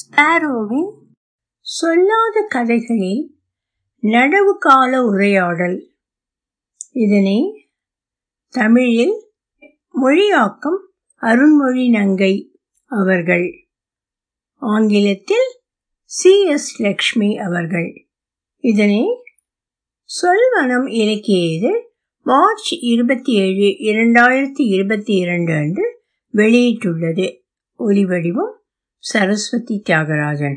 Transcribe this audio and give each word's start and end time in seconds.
ஸ்பாரோவின் 0.00 0.90
சொல்லாத 1.60 2.46
கதைகளில் 2.48 3.34
நடவு 4.02 4.56
கால 4.58 5.04
உரையாடல். 5.04 5.94
இதனை 6.90 7.68
தமிழில் 8.48 9.32
மொழியாக்கம் 10.02 10.78
அருண்மொழி 11.20 11.90
நங்கை 11.90 12.58
அவர்கள். 12.84 13.68
ஆங்கிலத்தில் 14.54 15.60
சி. 16.04 16.44
எஸ். 16.44 16.80
லக்ஷ்மி 16.80 17.38
அவர்கள். 17.38 18.08
இதனை 18.56 19.04
சொல்வனம் 20.22 20.88
இலக்கிய 20.88 21.56
இதழ் 21.56 21.90
மார்ச் 22.20 22.72
இருபத்தி 22.72 23.32
ஏழு 23.32 23.92
இரண்டாயிரத்தி 23.92 24.60
இருபத்தி 24.60 25.14
இரண்டு 25.14 25.52
அன்று 25.52 26.02
வெளியிட்டுள்ளது. 26.32 27.40
ஒலிவடிவம் 27.78 28.58
சரஸ்வதி 29.02 29.82
தியாகராஜன் 29.88 30.56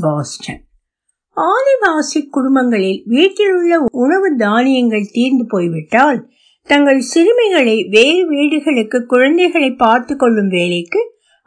பாஸ்டன். 0.00 0.64
ஆதிவாசி 1.36 2.20
குடும்பங்களில் 2.30 3.02
வீட்டில் 3.06 3.52
உள்ள 3.52 3.84
உணவு 3.92 4.36
தானியங்கள் 4.36 5.06
தீர்ந்து 5.12 5.44
போய்விட்டால் 5.48 6.28
தங்கள் 6.62 7.00
சிறுமிகளை 7.00 7.88
வேறு 7.90 8.26
வீடுகளுக்கு 8.26 9.06
குழந்தைகளை 9.06 9.70
பார்த்து 9.74 10.16
கொள்ளும் 10.16 10.48
வேலைக்கு 10.48 11.00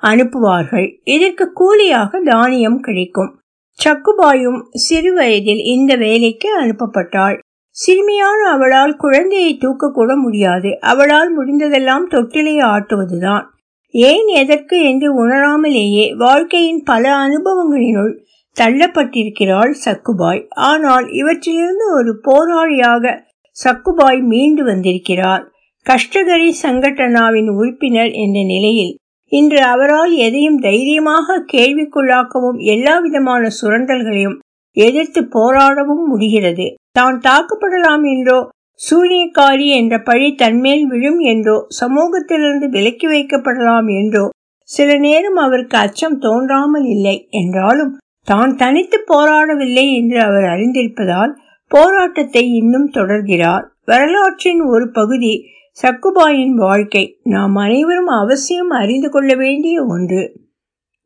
அனுப்புவார்கள். 0.04 1.00
இதற்கு 1.04 1.52
கூலியாக 1.54 2.22
தானியம் 2.26 2.80
கிடைக்கும். 2.80 3.40
சக்குபாயும் 3.80 4.62
சிறு 4.72 5.14
வயதில் 5.14 5.64
இந்த 5.76 5.96
வேலைக்கு 5.96 6.50
அனுப்பப்பட்டாள். 6.64 7.38
சிறுமியான 7.76 8.50
அவளால் 8.50 8.96
குழந்தையை 8.96 9.58
தூக்கக்கூட 9.58 10.16
முடியாது. 10.16 10.80
அவளால் 10.80 11.32
முடிந்ததெல்லாம் 11.40 12.08
தொட்டிலை 12.10 12.58
ஆட்டுவதுதான். 12.58 13.46
ஏன் 13.94 14.28
எதற்கு 14.34 14.78
என்று 14.84 15.08
உணராமலேயே 15.14 16.06
வாழ்க்கையின் 16.18 16.84
பல 16.84 17.04
அனுபவங்களினுள் 17.16 18.14
தள்ளப்பட்டிருக்கிறாள் 18.56 19.74
சக்குபாய். 19.86 20.42
ஆனால் 20.62 21.06
இவற்றிலிருந்து 21.12 21.86
ஒரு 21.94 22.12
போராளியாக 22.24 23.14
சக்குபாய் 23.58 24.22
மீண்டு 24.22 24.64
வந்திருக்கிறார். 24.64 25.44
கஷ்டகரி 25.86 26.50
சங்கட்டனாவின் 26.64 27.50
உறுப்பினர் 27.50 28.12
என்ற 28.24 28.40
நிலையில் 28.44 28.94
இன்று 29.32 29.60
அவரால் 29.64 30.14
எதையும் 30.18 30.60
தைரியமாக 30.60 31.44
கேள்விக்குள்ளாக்கவும் 31.54 32.60
எல்லா 32.66 32.96
விதமான 33.00 33.44
சுரண்டல்களையும் 33.62 34.38
எதிர்த்து 34.78 35.22
போராடவும் 35.34 36.04
முடிகிறது. 36.08 36.66
தான் 36.92 37.18
தாக்கப்படலாம் 37.20 38.04
என்றோ 38.14 38.40
சூனியக்காரி 38.82 39.68
என்ற 39.80 39.96
பழி 40.02 40.30
தன்மேல் 40.36 40.86
விழும் 40.86 41.20
என்றோ 41.24 41.58
சமூகத்திலிருந்து 41.80 42.68
விலக்கி 42.70 43.08
வைக்கப்படலாம் 43.08 43.90
என்றோ 43.98 44.26
சில 44.70 44.90
நேரம் 44.98 45.36
அவருக்கு 45.36 45.76
அச்சம் 45.78 46.18
தோன்றாமல் 46.18 46.86
இல்லை 46.86 47.16
என்றாலும் 47.32 47.94
தான் 48.28 48.52
தனித்து 48.56 48.98
போராடவில்லை 49.08 49.86
என்று 49.94 50.18
அவர் 50.22 50.46
அறிந்திருப்பதால் 50.46 51.32
போராட்டத்தை 51.72 52.44
இன்னும் 52.52 52.90
தொடர்கிறார். 52.92 53.66
வரலாற்றின் 53.86 54.62
ஒரு 54.66 54.86
பகுதி 54.92 55.34
சக்குபாயின் 55.78 56.56
வாழ்க்கை. 56.56 57.04
நாம் 57.24 57.56
அனைவரும் 57.56 58.12
அவசியம் 58.14 58.72
அறிந்து 58.80 59.10
கொள்ள 59.10 59.32
வேண்டிய 59.36 59.78
ஒன்று. 59.86 60.24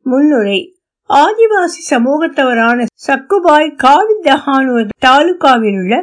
முன்னுரை 0.06 0.58
ஆதிவாசி 1.10 1.80
சமூகத்தவரான 1.90 2.86
சக்குபாய் 3.06 3.68
காவித்தஹானூர் 3.84 4.88
தாலுகாவில் 5.06 5.78
உள்ள 5.78 5.94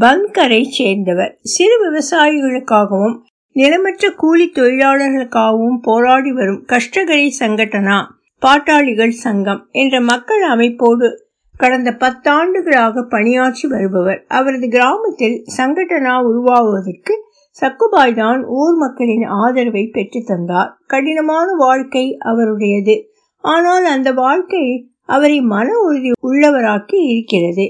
பங்கரை 0.00 0.62
சேர்ந்தவர். 0.62 1.38
சிறு 1.42 1.76
விவசாயிகளுக்காகவும் 1.84 3.16
நிலமற்ற 3.56 4.14
கூலி 4.14 4.52
தொழிலாளர்களுக்காகவும் 4.54 5.76
போராடி 5.82 6.32
வரும் 6.32 6.64
கஷ்டகரி 6.66 7.28
சங்கட்டனா 7.40 7.98
பாட்டாளிகள் 8.38 9.10
சங்கம் 9.10 9.68
என்ற 9.70 10.00
மக்கள் 10.00 10.42
அமைப்போடு 10.42 11.08
கடந்த 11.56 11.90
பத்தாண்டுகளாக 11.98 13.02
பணியாற்றி 13.02 13.68
வருபவர். 13.68 14.24
அவரது 14.28 14.68
கிராமத்தில் 14.68 15.44
சங்கட்டனா 15.56 16.14
உருவாவதற்கு 16.22 17.14
சக்குபாய் 17.62 18.14
தான் 18.14 18.44
ஊர் 18.44 18.76
மக்களின் 18.76 19.24
ஆதரவை 19.42 19.86
பெற்று 19.86 20.22
தந்தார். 20.24 20.78
கடினமான 20.86 21.52
வாழ்க்கை 21.56 22.16
அவருடையது. 22.18 22.96
ஆனால் 23.40 23.84
அந்த 23.84 24.12
வாழ்க்கை 24.12 24.90
அவரை 25.04 25.40
மன 25.40 25.78
உறுதி 25.78 26.10
உள்ளவராக்கி 26.22 26.98
இருக்கிறது. 27.12 27.66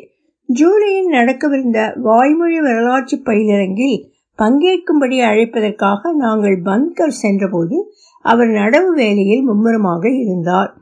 ஜூலையில் 0.49 1.09
நடக்கவிருந்த 1.09 1.93
வாய்மொழி 1.97 2.61
வரலாற்று 2.61 3.17
பயிலரங்கில் 3.25 4.05
பங்கேற்கும்படி 4.39 5.21
அழைப்பதற்காக 5.21 6.13
நாங்கள் 6.13 6.61
பன்கர் 6.63 7.19
சென்றபோது 7.23 7.93
அவர் 8.21 8.49
நடவு 8.49 8.87
வேலையில் 8.87 9.43
மும்முரமாக 9.43 10.09
இருந்தார். 10.09 10.77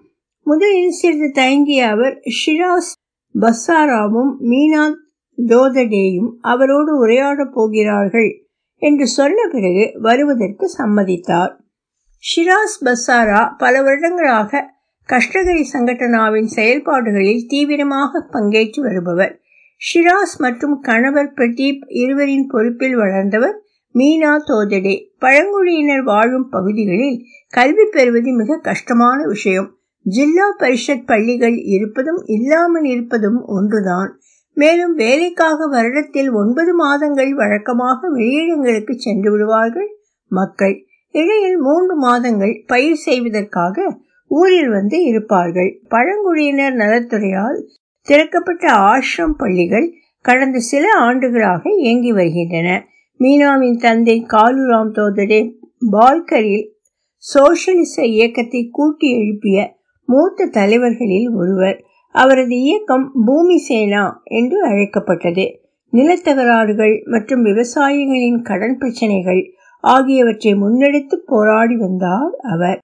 முதலில் 0.44 0.90
சிறிது 0.90 1.30
தயங்கிய 1.32 1.88
அவர் 1.88 2.20
ஷிராஸ் 2.44 2.92
பஸ்ஸாராவும் 3.40 4.32
மீனா 4.40 4.94
தோதடேயும் 5.46 6.30
அவரோடு 6.40 7.06
உரையாடப் 7.06 7.52
போகிறார்கள் 7.52 8.30
என்று 8.76 9.06
சொன்ன 9.06 9.48
பிறகு 9.50 9.92
வருவதற்கு 10.00 10.70
சம்மதித்தார். 10.78 11.52
ஷிராஸ் 12.24 12.78
பஸ்ஸாரா 12.84 13.50
பல 13.58 13.82
வருடங்களாக 13.82 14.70
கஷ்டகரி 15.08 15.64
சங்கடனாவின் 15.72 16.50
செயல்பாடுகளில் 16.56 17.46
தீவிரமாக 17.46 18.28
பங்கேற்று 18.32 18.80
வருபவர். 18.80 19.41
ஷிராஸ் 19.86 20.34
மற்றும் 20.38 20.80
கணவர் 20.80 21.32
பிரதீப் 21.36 21.84
இருவரின் 21.86 22.46
பொறுப்பில் 22.46 22.96
வளர்ந்தவர் 22.96 23.56
மீனா 23.94 24.32
தோதடே. 24.46 24.94
பழங்குடியினர் 25.18 26.02
வாழும் 26.02 26.48
பகுதிகளில் 26.48 27.18
கல்வி 27.48 27.84
பெறுவது 27.90 28.32
மிக 28.32 28.56
கஷ்டமான 28.56 29.26
விஷயம். 29.26 29.68
ஜில்லா 30.02 30.46
பரிஷத் 30.58 31.06
பள்ளிகள் 31.06 31.56
இருப்பதும் 31.56 32.22
இல்லாமல் 32.26 32.84
இருப்பதும் 32.84 33.44
ஒன்றுதான். 33.46 34.20
மேலும் 34.54 34.94
வேலைக்காக 34.94 35.68
வருடத்தில் 35.72 36.30
ஒன்பது 36.32 36.74
மாதங்கள் 36.74 37.34
வழக்கமாக 37.34 38.08
வெளியிடங்களுக்கு 38.10 38.94
சென்று 38.96 39.30
விடுவார்கள் 39.30 39.90
மக்கள். 40.28 40.86
இடையில் 41.14 41.58
மூன்று 41.58 41.96
மாதங்கள் 41.96 42.64
பயிர் 42.66 42.94
செய்வதற்காக 42.94 43.98
ஊரில் 44.30 44.68
வந்து 44.68 45.02
இருப்பார்கள். 45.02 45.80
பழங்குடியினர் 45.88 46.74
நலத்துறையால் 46.74 47.60
திறக்கப்பட்ட 48.08 48.64
ஆசிரம் 48.72 49.36
பள்ளிகள் 49.36 49.86
கடந்த 50.24 50.58
சில 50.58 50.84
ஆண்டுகளாக 50.98 51.62
இயங்கி 51.78 52.12
வருகின்றன. 52.12 52.68
மீனாவின் 53.20 53.76
தந்தை 53.76 54.26
காலுராம் 54.28 54.92
தோதரே 54.98 55.40
பால்கரில் 55.92 56.66
சோசியலிச 57.22 58.04
இயக்கத்தை 58.06 58.68
கூட்டி 58.70 59.08
எழுப்பிய 59.18 59.58
மூத்த 60.08 60.46
தலைவர்களில் 60.46 61.28
ஒருவர். 61.34 61.78
அவரது 62.14 62.56
இயக்கம் 62.58 63.12
பூமி 63.24 63.58
சேனா 63.58 64.22
என்று 64.24 64.64
அழைக்கப்பட்டது. 64.64 65.44
நிலத்தகராறுகள் 65.92 66.94
மற்றும் 67.04 67.44
விவசாயிகளின் 67.44 68.42
கடன் 68.42 68.76
பிரச்சனைகள் 68.78 69.42
ஆகியவற்றை 69.84 70.52
முன்னெடுத்து 70.54 71.16
போராடி 71.26 71.76
வந்தார் 71.76 72.34
அவர். 72.54 72.78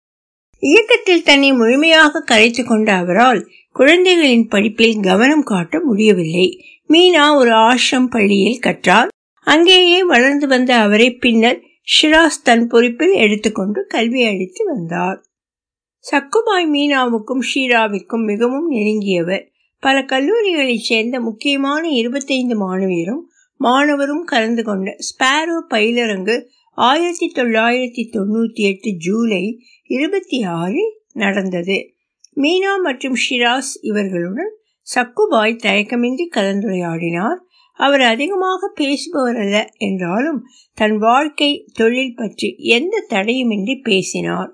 இயக்கத்தில் 0.60 1.22
தன்னை 1.22 1.52
முழுமையாக 1.52 2.20
கரைத்து 2.20 2.64
கொண்ட 2.64 2.92
அவரால் 2.92 3.48
குழந்தைகளின் 3.72 4.48
படிப்பில் 4.48 5.00
கவனம் 5.00 5.42
காட்ட 5.42 5.80
முடியவில்லை. 5.80 6.64
மீனா 6.88 7.34
ஒரு 7.34 7.50
ஆசிரம் 7.50 8.10
பள்ளியில் 8.10 8.58
கற்றார் 8.58 9.08
அங்கேயே 9.46 10.04
வளர்ந்து 10.04 10.46
வந்த 10.48 10.76
அவரை 10.76 11.14
பின்னர் 11.14 11.62
ஷிராஸ் 11.92 12.42
தன் 12.42 12.66
பொறுப்பில் 12.66 13.12
எடுத்துக்கொண்டு 13.12 13.86
கல்வி 13.86 14.24
அளித்து 14.26 14.64
வந்தார். 14.64 15.24
சக்குபாய் 16.10 16.66
மீனாவுக்கும் 16.66 17.42
ஷீராவிற்கும் 17.54 18.24
மிகவும் 18.24 18.70
நெருங்கியவர். 18.70 19.50
பல 19.80 20.02
கல்லூரிகளைச் 20.02 20.86
சேர்ந்த 20.90 21.20
முக்கியமான 21.20 21.88
இருபத்தைந்து 21.88 22.54
மாணவியரும் 22.56 23.24
மாணவரும் 23.56 24.24
கலந்து 24.24 24.64
கொண்ட 24.64 24.96
ஸ்பாரோ 24.98 25.58
பயிலரங்கு 25.70 26.42
ஆயிரத்தி 26.78 27.32
தொள்ளாயிரத்தி 27.34 28.02
தொண்ணூத்தி 28.12 28.62
எட்டு 28.70 28.90
ஜூலை 28.96 29.44
இருபத்தி 29.88 30.42
ஆறில் 30.42 31.00
நடந்தது. 31.12 31.94
மீனா 32.36 32.82
மற்றும் 32.82 33.14
ஷிராஸ் 33.14 33.70
இவர்களுடன் 33.80 34.52
சக்குபாய் 34.94 35.60
தயக்கமின்றி 35.64 36.26
கலந்துரையாடினார். 36.34 37.38
அவர் 37.72 38.00
அதிகமாக 38.00 38.72
பேசுபவர் 38.80 39.38
அல்ல 39.40 39.68
என்றாலும் 39.76 40.44
தன் 40.74 40.98
வாழ்க்கை 40.98 41.70
தொழில் 41.72 42.16
பற்றி 42.16 42.54
எந்த 42.58 43.06
தடையுமின்றி 43.10 43.82
பேசினார். 43.82 44.52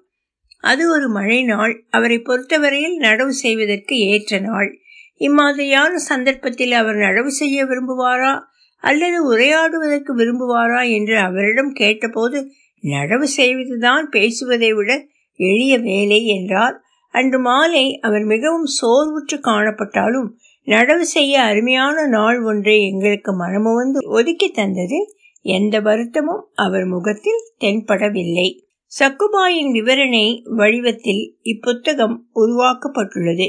அது 0.61 0.91
ஒரு 0.91 1.09
மழை 1.09 1.43
நாள். 1.43 1.87
அவரை 1.91 2.19
பொறுத்தவரையில் 2.19 2.99
நடவு 2.99 3.29
செய்வதற்கு 3.29 3.99
ஏற்ற 3.99 4.39
நாள். 4.39 4.79
இம்மாதிரியான 5.15 5.97
சந்தர்ப்பத்தில் 5.97 6.73
அவர் 6.73 6.95
நடவு 6.95 7.27
செய்ய 7.27 7.65
விரும்புவாரா? 7.65 8.41
அல்லது 8.77 9.19
உரையாடுவதற்கு 9.33 10.13
விரும்புவாரா? 10.17 10.93
என்று 10.93 11.19
அவரிடம் 11.19 11.73
கேட்டபோது 11.73 12.51
நடவு 12.83 13.23
செய்வதுதான் 13.23 14.09
பேசுவதை 14.09 14.73
விட 14.73 15.13
எளிய 15.41 15.79
வேலை 15.79 16.27
என்றார் 16.27 16.77
அன்று 17.15 17.39
மாலை 17.39 17.99
அவர் 18.01 18.25
மிகவும் 18.25 18.69
சோர்வுற்று 18.79 19.37
காணப்பட்டாலும் 19.41 20.29
நடவு 20.67 21.05
செய்ய 21.07 21.43
அருமையான 21.43 22.07
நாள் 22.07 22.39
ஒன்றை 22.43 22.77
எங்களுக்கு 22.83 23.33
மனமுவந்து 23.37 23.99
ஒதுக்கி 24.09 24.49
தந்தது 24.51 24.99
எந்த 25.45 25.81
வருத்தமும் 25.81 26.45
அவர் 26.55 26.85
முகத்தில் 26.85 27.43
தென்படவில்லை. 27.61 28.49
சக்குபாயின் 28.93 29.71
விவரணை 29.73 30.27
வடிவத்தில் 30.57 31.23
இப்புத்தகம் 31.43 32.17
உருவாக்கப்பட்டுள்ளது. 32.35 33.49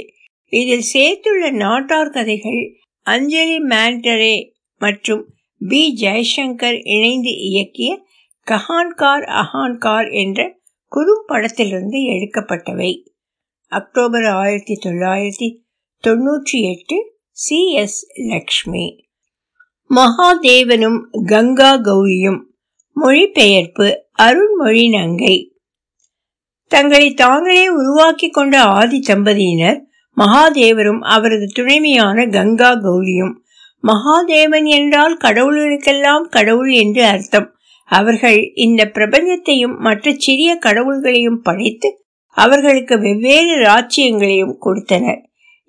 இதில் 0.53 0.88
சேர்த்துள்ள 0.93 1.51
நாட்டார் 1.55 2.09
கதைகள் 2.09 2.61
அஞ்சலி 3.05 3.57
மேண்டரே 3.63 4.35
மற்றும் 4.81 5.23
பி. 5.61 5.81
ஜெயசங்கர் 6.01 6.79
இணைந்து 6.85 7.33
இயக்கிய 7.49 7.91
கஹான்கார் 8.47 9.25
அஹான்கார் 9.41 10.09
என்ற 10.13 10.39
குறும்படத்திலிருந்து 10.95 12.00
எடுக்கப்பட்டவை. 12.00 13.07
அக்டோபர் 13.68 14.25
ஆயிரத்தி 14.25 14.80
தொள்ளாயிரத்தி 14.86 15.59
தொன்னூற்றி 16.07 16.62
எட்டு 16.62 17.18
சி. 17.31 17.71
எஸ். 17.71 18.07
லக்ஷ்மி. 18.13 19.09
மகாதேவனும் 19.89 21.01
கங்கா 21.25 21.74
கௌரியும் 21.74 22.42
மொழிபெயர்ப்பு 22.92 24.06
அருண்மொழி 24.19 24.89
நங்கை 24.89 25.53
தங்களை 26.68 27.13
தாங்களே 27.13 27.69
உருவாக்கி 27.69 28.30
கொண்ட 28.30 28.62
ஆதி 28.62 29.00
தம்பதியினர் 29.00 29.86
மகாதேவரும் 30.18 31.00
அவரது 31.00 31.48
துணைவியான 31.56 32.31
கங்கா 32.31 32.71
கௌரியும். 32.71 33.33
மகாதேவன் 33.83 34.65
என்றால் 34.65 35.18
கடவுள்களுக்கெல்லாம் 35.18 36.21
கடவுள் 36.21 36.71
என்று 36.71 37.06
அர்த்தம். 37.06 37.54
அவர்கள் 37.89 38.39
இந்த 38.55 38.81
பிரபஞ்சத்தையும் 38.93 39.75
மற்ற 39.77 40.13
சிறிய 40.17 40.51
கடவுள்களையும் 40.55 41.41
படைத்து 41.41 41.89
அவர்களுக்கு 42.37 42.95
வெவ்வேறு 42.99 43.53
ராச்சியங்களையும் 43.59 44.55
கொடுத்தனர். 44.59 45.21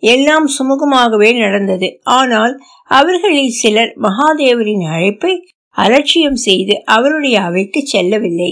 எல்லாம் 0.02 0.46
சுமூகமாகவே 0.46 1.30
நடந்தது. 1.38 1.88
ஆனால் 2.02 2.54
அவர்களில் 2.90 3.52
சிலர் 3.60 3.92
மகாதேவரின் 4.02 4.84
அழைப்பை 4.94 5.34
அலட்சியம் 5.76 6.40
செய்து 6.46 6.74
அவருடைய 6.84 7.36
அவைக்கு 7.40 7.80
செல்லவில்லை. 7.86 8.50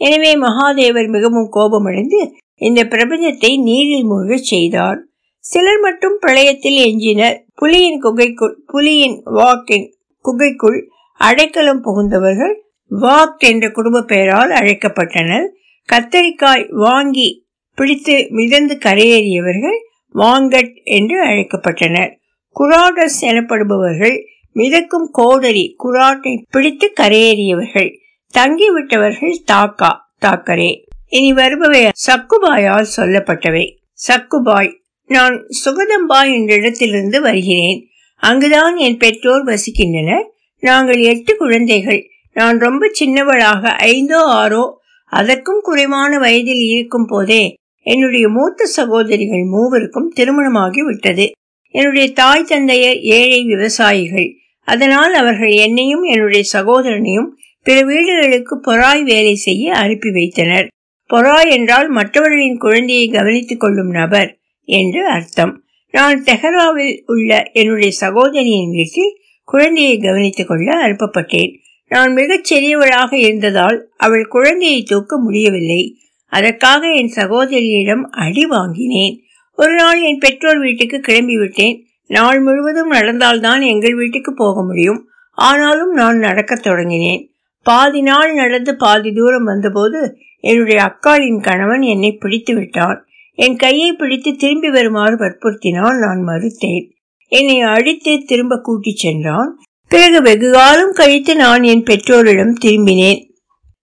எனவே 0.00 0.32
மகாதேவர் 0.36 1.08
மிகவும் 1.08 1.48
கோபமடைந்து 1.48 2.20
இந்த 2.60 2.80
பிரபஞ்சத்தை 2.84 3.50
நீரில் 3.62 4.06
மூழ்கச் 4.10 4.48
செய்தார். 4.52 4.98
சிலர் 5.44 5.80
மட்டும் 5.80 6.16
பிரளயத்தில் 6.26 6.78
எஞ்சினர். 6.86 7.36
புலியின் 7.62 7.98
குகைக்குள் 7.98 8.56
புலியின் 8.72 9.18
வாக்கின் 9.38 9.86
குகைக்குள் 10.24 10.78
அடைக்கலம் 11.20 11.82
புகுந்தவர்கள் 11.84 12.54
வாக்ட் 12.88 13.44
என்ற 13.44 13.70
குடும்ப 13.70 14.02
பெயரால் 14.02 14.50
அழைக்கப்பட்டனர். 14.50 15.46
கத்தரிக்காய் 15.92 16.74
வாங்கி 16.74 17.46
பிடித்து 17.74 18.26
மிதந்து 18.30 18.78
கரையேறியவர்கள் 18.84 19.78
வாங்கட் 20.14 20.82
என்று 20.84 21.26
அழைக்கப்பட்டனர். 21.26 22.16
குராடஸ் 22.60 23.20
எனப்படுபவர்கள் 23.20 24.24
மிதக்கும் 24.52 25.10
கோடரி 25.12 25.76
குராட்டை 25.84 26.42
பிடித்து 26.50 26.92
கரையேறியவர்கள். 27.00 27.98
தங்கிவிட்டவர்கள் 28.38 29.36
தாக்கா 29.44 30.12
தாக்கரே. 30.20 30.86
இனி 31.08 31.32
வருபவை 31.32 31.88
சக்குபாயால் 32.06 32.86
சொல்லப்பட்டவை. 32.96 33.76
சக்குபாய் 34.08 34.72
நான் 35.06 35.46
சுகதம்பாய் 35.64 36.32
என்ற 36.32 36.54
இடத்திலிருந்து 36.54 37.20
வருகிறேன். 37.20 37.86
அங்குதான் 38.16 38.76
என் 38.76 38.96
பெற்றோர் 38.96 39.44
வசிக்கின்றனர். 39.44 40.24
நாங்கள் 40.58 41.00
எட்டு 41.00 41.36
குழந்தைகள். 41.36 42.06
நான் 42.38 42.56
ரொம்ப 42.58 42.84
சின்னவளாக 43.00 43.72
ஐந்தோ 43.92 44.20
ஆறோ 44.40 44.64
அதற்கும் 45.12 45.62
குறைவான 45.62 46.12
வயதில் 46.18 46.64
இருக்கும் 46.68 47.08
போதே 47.08 47.42
என்னுடைய 47.86 48.26
மூத்த 48.28 48.66
சகோதரிகள் 48.78 49.44
மூவருக்கும் 49.54 50.08
திருமணமாகி 50.14 50.82
விட்டது. 50.82 51.26
என்னுடைய 51.74 52.06
தாய் 52.12 52.48
தந்தையர் 52.48 52.98
ஏழை 53.18 53.40
விவசாயிகள். 53.44 54.28
அதனால் 54.68 55.14
அவர்கள் 55.14 55.52
என்னையும் 55.66 56.04
என்னுடைய 56.04 56.42
சகோதரனையும் 56.52 57.28
பிற 57.66 57.76
வீடுகளுக்கு 57.84 58.54
பொறாய் 58.66 59.02
வேலை 59.02 59.34
செய்ய 59.46 59.74
அனுப்பி 59.74 60.10
வைத்தனர். 60.10 60.66
பொறாய் 61.10 61.50
என்றால் 61.50 61.88
மற்றவர்களின் 61.88 62.58
குழந்தையை 62.58 63.06
கவனித்துக் 63.08 63.60
கொள்ளும் 63.60 63.90
நபர் 63.90 64.30
என்று 64.68 65.02
அர்த்தம். 65.08 65.54
நான் 65.94 66.18
தெஹராவில் 66.22 66.96
உள்ள 67.06 67.40
என்னுடைய 67.52 67.90
சகோதரியின் 68.00 68.70
வீட்டில் 68.70 69.14
குழந்தையை 69.48 69.96
கவனித்துக் 69.98 70.50
கொள்ள 70.50 70.68
அனுப்பப்பட்டேன். 70.86 71.52
நான் 71.88 72.12
மிகச் 72.12 72.54
சிறியவளாக 72.54 73.14
இருந்ததால் 73.14 73.88
அவள் 73.96 74.26
குழந்தையை 74.26 74.82
தூக்க 74.82 75.18
முடியவில்லை. 75.18 75.96
அதற்காக 76.26 76.90
என் 76.90 77.12
சகோதரியிடம் 77.16 78.02
அடி 78.10 78.44
வாங்கினேன். 78.44 79.22
ஒரு 79.56 79.74
நாள் 79.74 80.02
என் 80.02 80.18
பெற்றோர் 80.18 80.58
வீட்டுக்கு 80.58 80.96
கிளம்பிவிட்டேன். 80.96 81.82
நாள் 82.06 82.40
முழுவதும் 82.40 82.90
நடந்தால்தான் 82.90 83.60
எங்கள் 83.60 83.94
வீட்டுக்கு 83.94 84.34
போக 84.34 84.62
முடியும். 84.62 85.08
ஆனாலும் 85.30 85.92
நான் 85.92 86.18
நடக்கத் 86.18 86.66
தொடங்கினேன். 86.66 87.28
பாதி 87.62 88.02
நாள் 88.02 88.34
நடந்து 88.34 88.76
பாதி 88.76 89.12
தூரம் 89.12 89.44
வந்தபோது 89.44 90.16
என்னுடைய 90.40 90.82
அக்காளின் 90.82 91.40
கணவன் 91.40 91.82
என்னை 91.82 92.12
பிடித்து 92.12 92.54
விட்டான் 92.54 93.06
என் 93.34 93.56
கையை 93.56 93.92
பிடித்து 93.92 94.36
திரும்பி 94.36 94.70
வருமாறு 94.70 95.16
வற்புறுத்தினால் 95.16 95.98
நான் 95.98 96.24
மறுத்தேன். 96.26 96.90
என்னை 97.28 97.60
அடித்து 97.60 98.22
திரும்ப 98.26 98.60
கூட்டிச் 98.60 98.96
சென்றான். 98.96 99.58
பிறகு 99.90 100.18
வெகு 100.22 100.48
காலம் 100.52 100.92
கழித்து 100.92 101.36
நான் 101.36 101.62
என் 101.62 101.82
பெற்றோரிடம் 101.82 102.54
திரும்பினேன். 102.64 103.20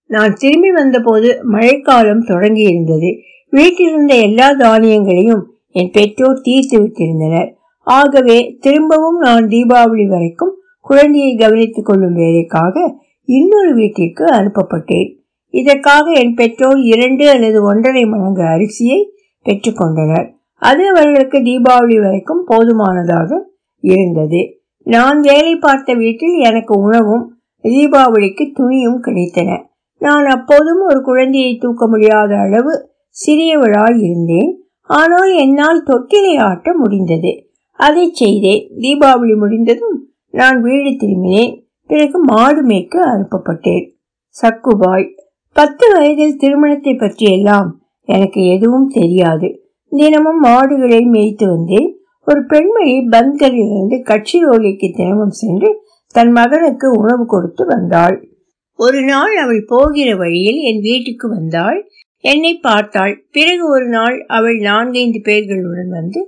நான் 0.09 0.33
திரும்பி 0.33 0.71
வந்தபோது 0.71 1.29
மழைக்காலம் 1.43 2.23
தொடங்கி 2.25 2.61
இருந்தது 2.61 3.09
வீட்டிலிருந்த 3.53 4.13
எல்லா 4.21 4.47
தானியங்களையும் 4.51 5.43
என் 5.71 5.91
பெற்றோர் 5.91 6.41
தீர்த்து 6.41 6.77
விட்டிருந்தனர். 6.81 7.49
ஆகவே 7.87 8.37
திரும்பவும் 8.59 9.17
நான் 9.19 9.45
தீபாவளி 9.47 10.05
வரைக்கும் 10.07 10.53
குழந்தையை 10.79 11.35
கவனித்துக் 11.35 11.85
கொள்ளும் 11.85 12.13
வேலைக்காக 12.13 12.75
இன்னொரு 13.27 13.73
வீட்டிற்கு 13.73 14.25
அனுப்பப்பட்டேன். 14.25 15.09
இதற்காக 15.53 16.11
என் 16.11 16.33
பெற்றோர் 16.33 16.79
இரண்டு 16.93 17.29
அல்லது 17.29 17.63
ஒன்றரை 17.63 18.05
மடங்கு 18.05 18.43
அரிசியை 18.43 18.99
பெற்றுக்கொண்டனர் 19.45 20.27
அது 20.61 20.83
அவர்களுக்கு 20.89 21.37
தீபாவளி 21.39 21.97
வரைக்கும் 22.01 22.43
போதுமானதாக 22.45 23.31
இருந்தது. 23.79 24.41
நான் 24.85 25.19
வேலை 25.21 25.53
பார்த்த 25.55 25.93
வீட்டில் 25.93 26.35
எனக்கு 26.39 26.73
உணவும் 26.79 27.25
தீபாவளிக்கு 27.63 28.45
துணியும் 28.53 28.99
கிடைத்தன. 29.03 29.49
நான் 30.01 30.25
அப்போதும் 30.25 30.81
ஒரு 30.81 31.01
குழந்தையை 31.01 31.57
தூக்க 31.57 31.87
முடியாத 31.87 32.31
அளவு 32.35 32.73
சிறியவளாய் 33.15 33.97
இருந்தேன். 33.99 34.51
ஆனால் 34.89 35.31
என்னால் 35.33 35.85
தொட்டிலை 35.85 36.33
ஆட்ட 36.39 36.73
முடிந்தது. 36.73 37.31
அதை 37.79 38.09
செய்தேன். 38.13 38.63
தீபாவளி 38.79 39.35
முடிந்ததும் 39.35 39.97
நான் 40.29 40.61
வீடு 40.61 40.89
திரும்பினேன். 40.89 41.53
பிறகு 41.89 42.19
மாடு 42.23 42.61
மேய்க்க 42.65 42.95
அனுப்பப்பட்டேன். 43.05 43.85
சக்குபாய் 44.35 45.07
பத்து 45.55 45.85
வயதில் 45.93 46.37
திருமணத்தை 46.37 46.93
பற்றி 46.95 47.25
எல்லாம் 47.31 47.69
எனக்கு 48.07 48.41
எதுவும் 48.45 48.87
தெரியாது. 48.87 49.47
தினமும் 49.91 50.39
மாடுகளை 50.39 51.01
மேய்த்து 51.05 51.45
வந்தேன். 51.47 51.89
ஒரு 52.27 52.41
பெண்மணி 52.45 52.93
கட்சி 53.09 53.97
கட்சிரோலிக்கு 54.03 54.87
தினமும் 54.91 55.35
சென்று 55.39 55.69
தன் 56.15 56.31
மகனுக்கு 56.31 56.87
உணவு 56.99 57.23
கொடுத்து 57.25 57.63
வந்தாள். 57.65 58.15
ஒரு 58.79 58.99
நாள் 59.03 59.33
அவள் 59.35 59.61
போகிற 59.65 60.09
வழியில் 60.15 60.59
என் 60.69 60.81
வீட்டுக்கு 60.81 61.27
வந்தாள். 61.29 61.79
என்னை 62.23 62.53
பார்த்தாள். 62.59 63.13
பிறகு 63.31 63.63
ஒரு 63.69 63.87
நாள் 63.87 64.17
அவள் 64.27 64.57
நான்கைந்து 64.59 65.19
பேர்களுடன் 65.23 65.91
வந்து 65.97 66.21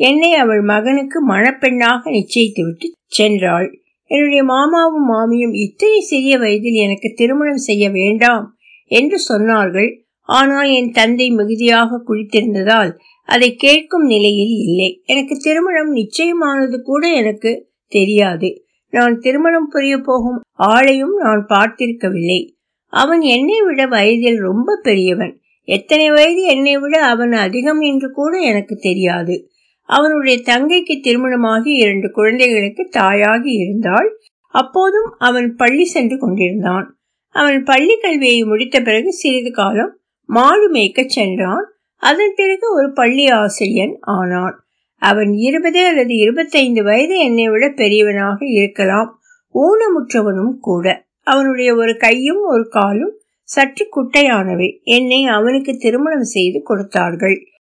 என்னை 0.00 0.30
அவள் 0.34 0.62
மகனுக்கு 0.62 1.18
மணப்பெண்ணாக 1.28 2.02
நிச்சயித்துவிட்டு 2.10 2.86
சென்றாள். 3.18 3.68
என்னுடைய 4.10 4.42
மாமாவும் 4.44 5.08
மாமியும் 5.10 5.54
இத்தனை 5.64 6.00
சிறிய 6.02 6.34
வயதில் 6.38 6.78
எனக்கு 6.86 7.08
திருமணம் 7.14 7.66
செய்ய 7.68 7.84
வேண்டாம் 7.90 8.44
என்று 8.90 9.18
சொன்னார்கள். 9.28 9.90
ஆனால் 10.28 10.68
என் 10.70 10.90
தந்தை 10.90 11.26
மிகுதியாக 11.30 12.00
குளித்திருந்ததால் 12.06 12.90
அதை 13.24 13.54
கேட்கும் 13.54 14.02
நிலையில் 14.02 14.68
இல்லை. 14.68 15.02
எனக்கு 15.04 15.36
திருமணம் 15.36 15.96
நிச்சயமானது 15.96 16.82
கூட 16.82 17.08
எனக்கு 17.12 17.72
தெரியாது. 17.88 18.64
நான் 18.90 19.18
திருமணம் 19.18 19.68
புரிய 19.70 19.98
போகும் 19.98 20.40
ஆளையும் 20.58 21.14
நான் 21.22 21.46
பார்த்திருக்கவில்லை. 21.48 22.52
அவன் 22.86 23.20
என்னை 23.20 23.62
விட 23.62 23.86
வயதில் 23.86 24.38
ரொம்ப 24.38 24.80
பெரியவன். 24.82 25.40
எத்தனை 25.62 26.10
வயது 26.10 26.42
என்னை 26.42 26.78
விட 26.78 27.04
அவன் 27.04 27.32
அதிகம் 27.32 27.80
என்று 27.80 28.10
கூட 28.10 28.38
எனக்கு 28.38 28.76
தெரியாது. 28.76 29.50
அவனுடைய 29.82 30.38
தங்கைக்கு 30.38 31.00
திருமணமாகி 31.00 31.72
இரண்டு 31.72 32.10
குழந்தைகளுக்கு 32.10 32.88
தாயாகி 32.98 33.50
இருந்தாள். 33.52 34.18
அப்போதும் 34.48 35.14
அவன் 35.18 35.56
பள்ளி 35.56 35.84
சென்று 35.84 36.18
கொண்டிருந்தான். 36.18 36.98
அவன் 37.28 37.64
பள்ளி 37.64 37.96
கல்வியை 37.96 38.42
முடித்த 38.42 38.82
பிறகு 38.82 39.12
சிறிது 39.12 39.50
காலம் 39.50 39.98
மாடு 40.24 40.70
மேய்க்க 40.70 41.04
சென்றான். 41.06 41.73
அதன் 42.04 42.32
பிறகு 42.36 42.66
ஒரு 42.74 42.92
பள்ளி 42.92 43.26
ஆசிரியன் 43.28 43.96
ஆனான். 44.00 44.56
அவன் 45.02 45.32
இருபது 45.32 45.86
அல்லது 45.86 46.14
இருபத்தைந்து 46.16 46.82
வயது 46.82 47.18
என்னை 47.18 47.48
விட 47.48 47.68
பெரியவனாக 47.68 48.46
இருக்கலாம். 48.46 49.10
ஊனமுற்றவனும் 49.54 50.56
கூட. 50.60 50.86
அவனுடைய 51.22 51.74
ஒரு 51.74 51.96
கையும் 51.96 52.42
ஒரு 52.44 52.68
காலும் 52.68 53.14
சற்று 53.42 53.84
குட்டையானவை. 53.96 54.68
என்னை 54.82 55.24
அவனுக்கு 55.24 55.72
திருமணம் 55.76 56.30
செய்து 56.34 56.62
கொடுத்தார்கள். 56.62 57.36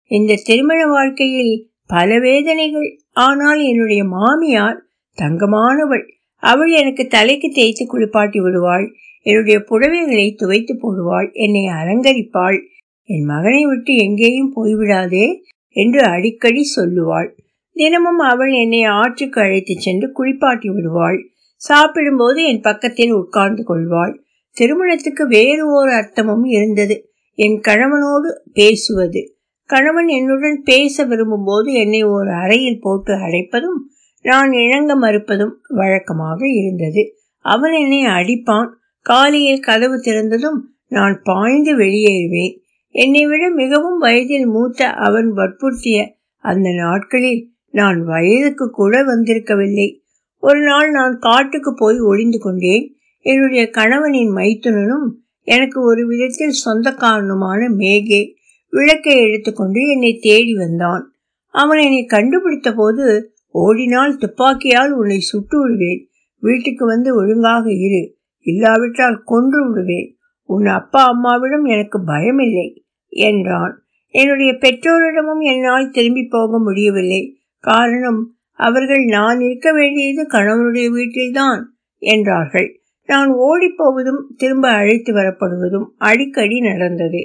இந்த 0.08 0.42
திருமண 0.46 0.86
வாழ்க்கையில் 0.88 1.70
பல 1.88 2.20
வேதனைகள். 2.20 2.90
ஆனால் 3.12 3.62
என்னுடைய 3.62 4.04
மாமியார் 4.04 4.80
தங்கமானவள். 5.18 6.06
அவள் 6.44 6.72
எனக்கு 6.72 7.04
தலைக்கு 7.08 7.50
தேய்த்து 7.50 7.86
குளிப்பாட்டி 7.86 8.40
விடுவாள். 8.40 8.94
என்னுடைய 9.22 9.58
புடவைகளை 9.60 10.28
துவைத்து 10.36 10.74
போடுவாள். 10.74 11.30
என்னை 11.34 11.64
அலங்கரிப்பாள். 11.82 12.58
என் 13.08 13.24
மகனை 13.24 13.66
விட்டு 13.66 13.96
எங்கேயும் 13.96 14.54
போய்விடாதே 14.56 15.42
என்று 15.70 16.02
அடிக்கடி 16.04 16.62
சொல்லுவாள். 16.76 17.30
தினமும் 17.74 18.18
அவள் 18.18 18.52
என்னை 18.52 18.84
ஆற்றுக்கு 18.84 19.42
அழைத்துச் 19.42 19.80
சென்று 19.80 20.12
குளிப்பாட்டி 20.12 20.70
விடுவாள். 20.70 21.30
சாப்பிடும்போது 21.56 22.44
என் 22.44 22.62
பக்கத்தில் 22.62 23.12
உட்கார்ந்து 23.12 23.64
கொள்வாள். 23.64 24.24
திருமணத்துக்கு 24.52 25.28
வேறு 25.28 25.68
ஓர் 25.68 25.88
அர்த்தமும் 25.88 26.46
இருந்தது. 26.46 27.10
என் 27.34 27.62
கணவனோடு 27.68 28.42
பேசுவது. 28.54 29.38
கணவன் 29.66 30.08
என்னுடன் 30.08 30.62
பேச 30.64 31.04
விரும்பும் 31.04 31.44
போது 31.46 31.74
என்னை 31.74 32.04
ஒரு 32.04 32.32
அறையில் 32.32 32.80
போட்டு 32.82 33.14
அடைப்பதும் 33.14 33.80
நான் 34.22 34.52
இணங்க 34.52 35.00
மறுப்பதும் 35.00 35.54
வழக்கமாக 35.68 36.48
இருந்தது. 36.48 37.16
அவன் 37.40 37.72
என்னை 37.72 38.06
அடிப்பான். 38.06 38.68
காலையில் 39.02 39.60
கதவு 39.60 39.96
திறந்ததும் 39.96 40.60
நான் 40.88 41.22
பாய்ந்து 41.24 41.78
வெளியேறுவேன். 41.78 42.64
என்னை 42.98 43.26
விட 43.26 43.50
மிகவும் 43.50 43.98
வயதில் 43.98 44.46
மூத்த 44.46 44.90
அவன் 44.90 45.34
வற்புறுத்திய 45.34 46.10
அந்த 46.38 46.70
நாட்களில் 46.74 47.52
நான் 47.72 48.04
வயதுக்கு 48.04 48.70
கூட 48.70 49.04
வந்திருக்கவில்லை. 49.04 50.00
ஒரு 50.40 50.62
நாள் 50.62 50.92
நான் 50.92 51.18
காட்டுக்கு 51.20 51.74
போய் 51.76 52.00
ஒளிந்து 52.00 52.40
கொண்டேன். 52.40 52.96
என்னுடைய 53.20 53.70
கணவனின் 53.70 54.30
மைத்துனனும் 54.30 55.10
எனக்கு 55.42 55.82
ஒரு 55.82 56.08
விதத்தில் 56.08 56.54
சொந்தக்காரனுமான 56.66 57.68
மேகே 57.78 58.34
விளக்கை 58.70 59.16
எடுத்துக்கொண்டு 59.16 59.88
என்னை 59.88 60.18
தேடி 60.22 60.56
வந்தான். 60.56 61.14
அவன் 61.48 61.78
என்னை 61.78 62.06
கண்டுபிடித்த 62.06 62.74
போது 62.74 63.34
ஓடினால் 63.50 64.18
துப்பாக்கியால் 64.18 64.92
உன்னை 64.92 65.20
சுட்டு 65.20 65.62
விடுவேன். 65.62 66.08
வீட்டுக்கு 66.40 66.86
வந்து 66.86 67.16
ஒழுங்காக 67.16 67.72
இரு. 67.72 68.18
இல்லாவிட்டால் 68.40 69.22
கொன்று 69.26 69.70
விடுவேன். 69.70 70.18
உன் 70.44 70.66
அப்பா 70.66 71.04
அம்மாவிடம் 71.04 71.64
எனக்கு 71.64 72.00
பயமில்லை. 72.00 72.84
என்றான் 73.16 73.74
என்னுடைய 74.14 74.52
பெற்றோரிடமும் 74.54 75.44
என்னால் 75.44 75.90
திரும்பி 75.90 76.24
போக 76.30 76.60
முடியவில்லை. 76.60 77.22
காரணம் 77.64 78.22
அவர்கள் 78.60 79.04
நான் 79.06 79.40
இருக்க 79.40 79.74
வேண்டியது 79.74 80.24
கணவனுடைய 80.28 80.88
வீட்டில்தான் 80.90 81.62
என்றார்கள். 82.02 82.82
நான் 83.10 83.32
ஓடிப்போவதும் 83.32 84.22
திரும்ப 84.36 84.70
அழைத்து 84.70 85.12
வரப்படுவதும் 85.14 85.88
அடிக்கடி 85.98 86.60
நடந்தது. 86.60 87.22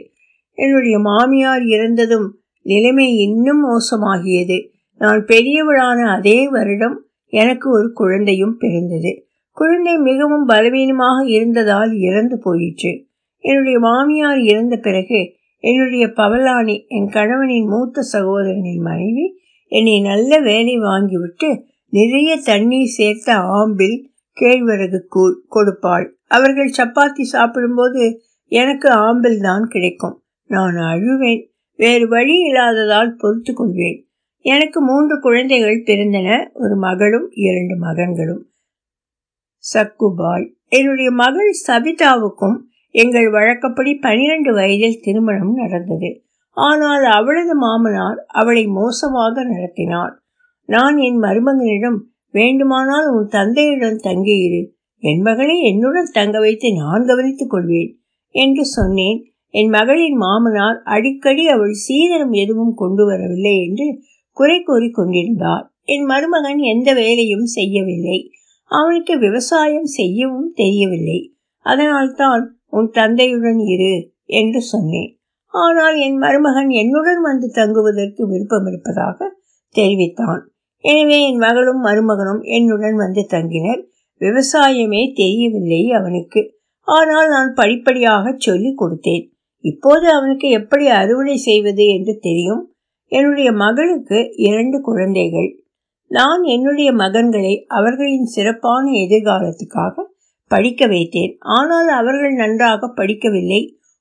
என்னுடைய 0.59 0.99
மாமியார் 0.99 1.64
இறந்ததும் 1.66 2.26
நிலைமை 2.66 3.06
இன்னும் 3.16 3.62
மோசமாகியது. 3.64 4.59
நான் 5.00 5.20
பெரியவளான 5.25 6.00
அதே 6.16 6.49
வருடம் 6.49 6.97
எனக்கு 7.32 7.66
ஒரு 7.70 7.92
குழந்தையும் 7.92 8.56
பிறந்தது. 8.56 9.12
குழந்தை 9.56 9.94
மிகவும் 9.97 10.44
பலவீனமாக 10.44 11.18
இருந்ததால் 11.28 11.92
இறந்து 12.00 12.37
போயிற்று. 12.38 12.92
என்னுடைய 13.44 13.78
மாமியார் 13.78 14.40
இறந்த 14.42 14.76
பிறகு 14.76 15.20
என்னுடைய 15.60 16.08
பவலானி 16.08 16.84
என் 16.88 17.08
கணவனின் 17.08 17.66
மூத்த 17.66 18.00
சகோதரனின் 18.00 18.80
மனைவி 18.80 19.38
என்னை 19.66 20.00
நல்ல 20.00 20.38
வேலை 20.38 20.78
வாங்கிவிட்டு 20.78 21.62
நிறைய 21.88 22.36
தண்ணீர் 22.36 22.86
சேர்த்த 22.86 23.34
ஆம்பில் 23.34 24.08
கேழ்வரகு 24.40 25.00
கூழ் 25.08 25.42
கொடுப்பாள். 25.50 26.10
அவர்கள் 26.26 26.72
சப்பாத்தி 26.78 27.20
சாப்பிடும்போது 27.20 28.22
எனக்கு 28.44 28.90
ஆம்பில் 28.90 29.40
தான் 29.40 29.66
கிடைக்கும். 29.68 30.22
நான் 30.46 30.74
அழுவேன். 30.74 31.46
வேறு 31.76 32.08
வழி 32.08 32.34
இல்லாததால் 32.34 33.16
பொறுத்து 33.18 33.54
கொள்வேன். 33.54 34.08
எனக்கு 34.38 34.80
மூன்று 34.80 35.20
குழந்தைகள் 35.20 35.82
பிறந்தன. 35.82 36.50
ஒரு 36.52 36.76
மகளும் 36.76 37.30
இரண்டு 37.30 37.76
மகன்களும். 37.76 38.42
சக்குபாய். 39.74 40.52
என்னுடைய 40.68 41.10
மகள் 41.10 41.50
சபிதாவுக்கும் 41.66 42.56
எங்கள் 42.90 43.30
வழக்கப்படி 43.30 43.94
பனிரெண்டு 43.94 44.52
வயதில் 44.54 45.00
திருமணம் 45.00 45.54
நடந்தது. 45.54 46.25
ஆனால் 46.50 47.04
அவளது 47.04 47.54
மாமனார் 47.56 48.25
அவளை 48.26 48.66
மோசமாக 48.66 49.44
நடத்தினார். 49.44 50.23
நான் 50.64 50.97
என் 50.97 51.18
மருமகனிடம் 51.18 51.99
வேண்டுமானால் 52.30 53.06
உன் 53.06 53.26
தந்தையுடன் 53.26 54.00
தங்கியிரு. 54.02 54.66
என் 54.99 55.20
மகளை 55.20 55.61
என்னுடன் 55.61 56.11
தங்க 56.12 56.38
வைத்து 56.38 56.73
நான் 56.73 57.06
கவனித்துக் 57.06 57.50
கொள்வேன் 57.50 58.00
என்று 58.28 58.64
சொன்னேன். 58.64 59.25
என் 59.49 59.68
மகளின் 59.68 60.16
மாமனார் 60.16 60.82
அடிக்கடி 60.85 61.49
அவள் 61.49 61.73
சீதனம் 61.73 62.32
எதுவும் 62.32 62.75
கொண்டு 62.75 63.04
வரவில்லை 63.06 63.68
என்று 63.68 63.87
குறை 64.30 64.62
கூறி 64.62 64.90
கொண்டிருந்தார். 64.90 65.64
என் 65.85 66.04
மருமகன் 66.04 66.59
எந்த 66.59 66.94
வேலையும் 66.94 67.44
செய்யவில்லை. 67.44 68.30
அவனுக்கு 68.70 69.18
விவசாயம் 69.18 69.85
செய்யவும் 69.85 70.52
தெரியவில்லை. 70.54 71.35
அதனால்தான் 71.66 72.59
உன் 72.70 72.90
தந்தையுடன் 72.90 73.60
இரு 73.66 74.12
என்று 74.24 74.60
சொன்னேன். 74.62 75.10
ஆனால் 75.54 75.96
என் 75.96 76.16
மருமகன் 76.16 76.68
என்னுடன் 76.68 77.20
வந்து 77.20 77.50
தங்குவதற்கு 77.50 78.28
விருப்பம் 78.28 78.66
இருப்பதாக 78.66 79.36
தெரிவித்தான். 79.68 80.42
எனவே 80.78 81.26
என் 81.26 81.36
மகளும் 81.36 81.84
மருமகனும் 81.84 82.42
என்னுடன் 82.42 82.96
வந்து 82.96 83.26
தங்கினர். 83.30 83.80
விவசாயமே 84.20 85.02
தெரியவில்லை 85.14 85.90
அவனுக்கு. 85.90 86.40
ஆனால் 86.82 87.28
நான் 87.28 87.52
படிப்படியாக 87.54 88.34
சொல்லிக் 88.36 88.80
கொடுத்தேன். 88.82 89.24
இப்போது 89.60 90.06
அவனுக்கு 90.12 90.48
எப்படி 90.48 90.88
அறுவடை 90.88 91.36
செய்வது 91.36 91.86
என்று 91.86 92.18
தெரியும்? 92.20 92.62
என்னுடைய 93.12 93.52
மகளுக்கு 93.52 94.18
இரண்டு 94.34 94.80
குழந்தைகள். 94.80 95.50
நான் 96.10 96.42
என்னுடைய 96.42 96.92
மகன்களை 96.92 97.54
அவர்களின் 97.68 98.24
சிறப்பான 98.24 98.84
எதிர்காலத்துக்காக 98.90 100.04
படிக்க 100.50 100.87
வைத்தேன். 100.87 101.33
ஆனால் 101.38 101.88
அவர்கள் 101.88 102.35
நன்றாக 102.35 102.88
படிக்கவில்லை. 102.97 103.61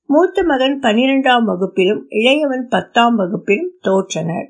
மூத்த 0.09 0.43
மகன் 0.43 0.77
பனிரெண்டாம் 0.79 1.45
வகுப்பிலும் 1.45 2.01
இளையவன் 2.09 2.63
பத்தாம் 2.67 3.15
வகுப்பிலும் 3.15 3.73
தோற்றனர். 3.87 4.47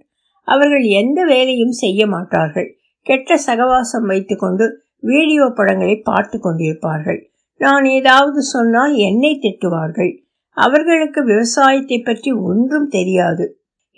அவர்கள் 0.47 0.85
எந்த 1.01 1.19
வேலையும் 1.25 1.75
செய்ய 1.81 2.07
மாட்டார்கள். 2.07 2.69
கெட்ட 3.05 3.37
சகவாசம் 3.47 4.05
வைத்துக்கொண்டு 4.05 4.65
வீடியோ 4.99 5.45
படங்களை 5.49 5.95
பார்த்து 6.01 6.37
கொண்டிருப்பார்கள். 6.37 7.19
நான் 7.61 7.85
ஏதாவது 7.89 8.39
சொன்னால் 8.45 8.93
என்னை 9.07 9.31
திட்டுவார்கள். 9.41 10.11
அவர்களுக்கு 10.57 11.19
விவசாயத்தை 11.23 11.97
பற்றி 11.99 12.31
ஒன்றும் 12.49 12.87
தெரியாது. 12.87 13.45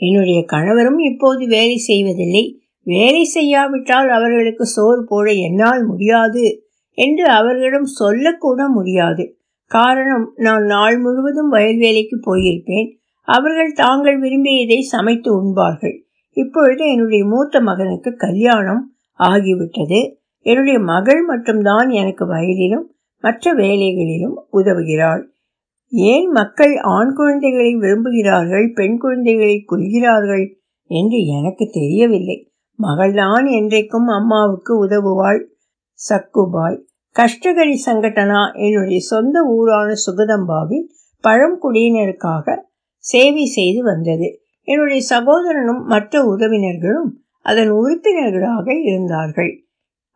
என்னுடைய 0.02 0.40
கணவரும் 0.46 1.00
இப்போது 1.10 1.44
வேலை 1.48 1.78
செய்வதில்லை. 1.90 2.44
வேலை 2.88 3.24
செய்யாவிட்டால் 3.34 4.10
அவர்களுக்கு 4.10 4.66
சோறு 4.66 5.02
போட 5.06 5.28
என்னால் 5.48 5.84
முடியாது. 5.86 6.44
என்று 7.02 7.26
அவர்களிடம் 7.32 7.90
சொல்லக்கூட 8.00 8.62
முடியாது. 8.68 9.26
காரணம் 9.72 10.26
நான் 10.36 10.66
நாள் 10.66 10.98
முழுவதும் 10.98 11.50
வயல் 11.50 11.78
வேலைக்கு 11.78 12.18
போயிருப்பேன். 12.28 12.90
அவர்கள் 13.28 13.74
தாங்கள் 13.76 14.18
விரும்பியதை 14.20 14.80
சமைத்து 14.82 15.30
உண்பார்கள். 15.36 15.98
இப்பொழுது 16.38 16.84
என்னுடைய 16.92 17.24
மூத்த 17.26 17.60
மகனுக்கு 17.60 18.12
கல்யாணம் 18.16 18.84
ஆகிவிட்டது. 19.20 20.00
என்னுடைய 20.46 20.78
மகள் 20.80 21.22
மட்டும்தான் 21.22 21.90
எனக்கு 21.90 22.24
வயலிலும் 22.26 22.88
மற்ற 23.24 23.54
வேலைகளிலும் 23.54 24.38
உதவுகிறாள். 24.54 25.24
ஏன் 25.94 26.28
மக்கள் 26.32 26.74
ஆண் 26.92 27.14
குழந்தைகளை 27.14 27.72
விரும்புகிறார்கள் 27.76 28.68
பெண் 28.74 28.98
குழந்தைகளை 28.98 29.56
கொள்கிறார்கள் 29.62 30.46
என்று 30.90 31.20
எனக்கு 31.38 31.66
தெரியவில்லை. 31.72 32.38
மகள்தான் 32.80 33.46
என்றைக்கும் 33.58 34.08
அம்மாவுக்கு 34.18 34.74
உதவுவாள் 34.86 35.42
சக்குபாய். 36.00 36.80
கஷ்டகரி 37.16 37.76
சங்கடனா 37.86 38.42
என்னுடைய 38.56 39.00
சொந்த 39.00 39.38
ஊரான 39.56 39.90
சுகதம்பாவில் 40.06 40.86
பழங்குடியினருக்காக 41.24 42.56
சேவை 43.04 43.46
செய்து 43.46 43.82
வந்தது. 43.84 44.28
என்னுடைய 44.68 45.02
சகோதரனும் 45.08 45.84
மற்ற 45.86 46.22
உறவினர்களும் 46.24 47.10
அதன் 47.46 47.70
உறுப்பினர்களாக 47.70 48.68
இருந்தார்கள். 48.84 49.52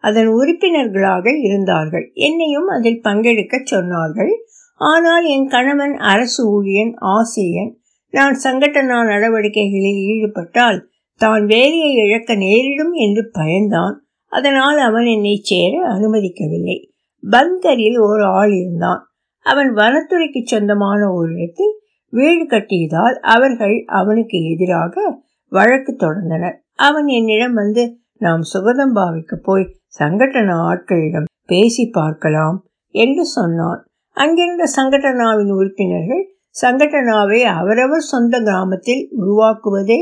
அதன் 0.04 0.28
உறுப்பினர்களாக 0.28 1.26
இருந்தார்கள். 1.40 2.12
என்னையும் 2.14 2.68
அதில் 2.68 3.02
பங்கெடுக்க 3.04 3.56
சொன்னார்கள். 3.72 4.34
ஆனால் 4.82 5.26
என் 5.26 5.48
கணவன் 5.48 5.96
அரசு 5.98 6.42
ஊழியன் 6.56 6.94
ஆசிரியன். 6.96 7.72
நான் 8.14 8.36
சங்கடனா 8.44 8.98
நடவடிக்கைகளில் 9.06 10.02
ஈடுபட்டால் 10.12 10.80
தான் 11.22 11.46
வேலையை 11.46 11.92
இழக்க 11.96 12.36
நேரிடும் 12.36 12.94
என்று 12.94 13.32
பயந்தான். 13.34 13.96
அதனால் 14.36 14.80
அவன் 14.80 15.06
என்னை 15.06 15.36
சேர 15.44 15.74
அனுமதிக்கவில்லை. 15.90 16.78
பங்கரில் 17.24 18.00
ஒரு 18.00 18.24
ஆள் 18.38 18.54
இருந்தான். 18.54 19.02
அவன் 19.46 19.70
வனத்துறைக்கு 19.74 20.42
சொந்தமான 20.44 21.02
ஒரு 21.14 21.30
இடத்தில் 21.36 21.74
வீடு 22.14 22.44
கட்டியதால் 22.46 23.18
அவர்கள் 23.28 23.76
அவனுக்கு 24.00 24.38
எதிராக 24.52 25.04
வழக்கு 25.52 25.92
தொடர்ந்தனர். 25.94 26.58
அவன் 26.80 27.08
என்னிடம் 27.08 27.54
வந்து 27.54 27.84
நாம் 28.18 28.44
சுகதம்பாவிற்கு 28.54 29.36
போய் 29.44 29.72
சங்கடன 30.00 30.54
ஆட்களிடம் 30.68 31.30
பேசி 31.46 31.84
பார்க்கலாம் 31.90 32.58
என்று 32.96 33.24
சொன்னான். 33.38 33.82
அங்கிருந்த 34.18 34.66
சங்கடனாவின் 34.78 35.52
உறுப்பினர்கள் 35.56 36.24
சங்கடனாவை 36.56 37.40
அவரவர் 37.54 38.06
சொந்த 38.12 38.36
கிராமத்தில் 38.40 39.04
உருவாக்குவதே 39.20 40.00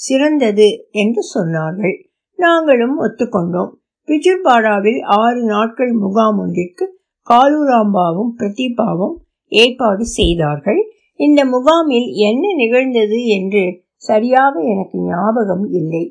சிறந்தது 0.00 0.68
என்று 0.94 1.22
சொன்னார்கள். 1.34 1.96
நாங்களும் 2.38 2.96
ஒத்துக்கொண்டோம். 2.98 3.72
பிஜுர்பாடாவில் 4.08 5.00
ஆறு 5.16 5.40
நாட்கள் 5.44 5.92
முகாம் 5.94 6.38
ஒன்றிற்கு 6.38 6.84
காலுராம்பாவும் 7.28 8.32
பிரதீபாவும் 8.38 9.16
ஏற்பாடு 9.52 10.04
செய்தார்கள். 10.18 10.80
இந்த 11.20 11.40
முகாமில் 11.44 12.08
என்ன 12.28 12.44
நிகழ்ந்தது 12.56 13.18
என்று 13.26 13.64
சரியாக 13.96 14.54
எனக்கு 14.62 14.96
ஞாபகம் 15.08 15.66
இல்லை. 15.70 16.04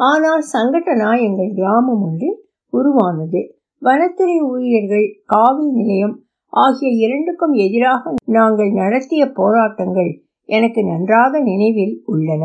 ஆனால் 0.00 0.42
சங்கடனா 0.52 1.10
எங்கள் 1.20 1.52
கிராமம் 1.54 2.02
ஒன்றில் 2.02 2.38
உருவானது. 2.72 3.40
வனத்துறை 3.82 4.36
ஊழியர்கள் 4.50 5.06
காவல் 5.24 5.72
நிலையம் 5.72 6.14
ஆகிய 6.52 6.90
இரண்டுக்கும் 7.04 7.54
எதிராக 7.64 8.12
நாங்கள் 8.36 8.72
நடத்திய 8.72 9.22
போராட்டங்கள் 9.32 10.10
எனக்கு 10.48 10.80
நன்றாக 10.84 11.40
நினைவில் 11.40 11.94
உள்ளன. 12.04 12.44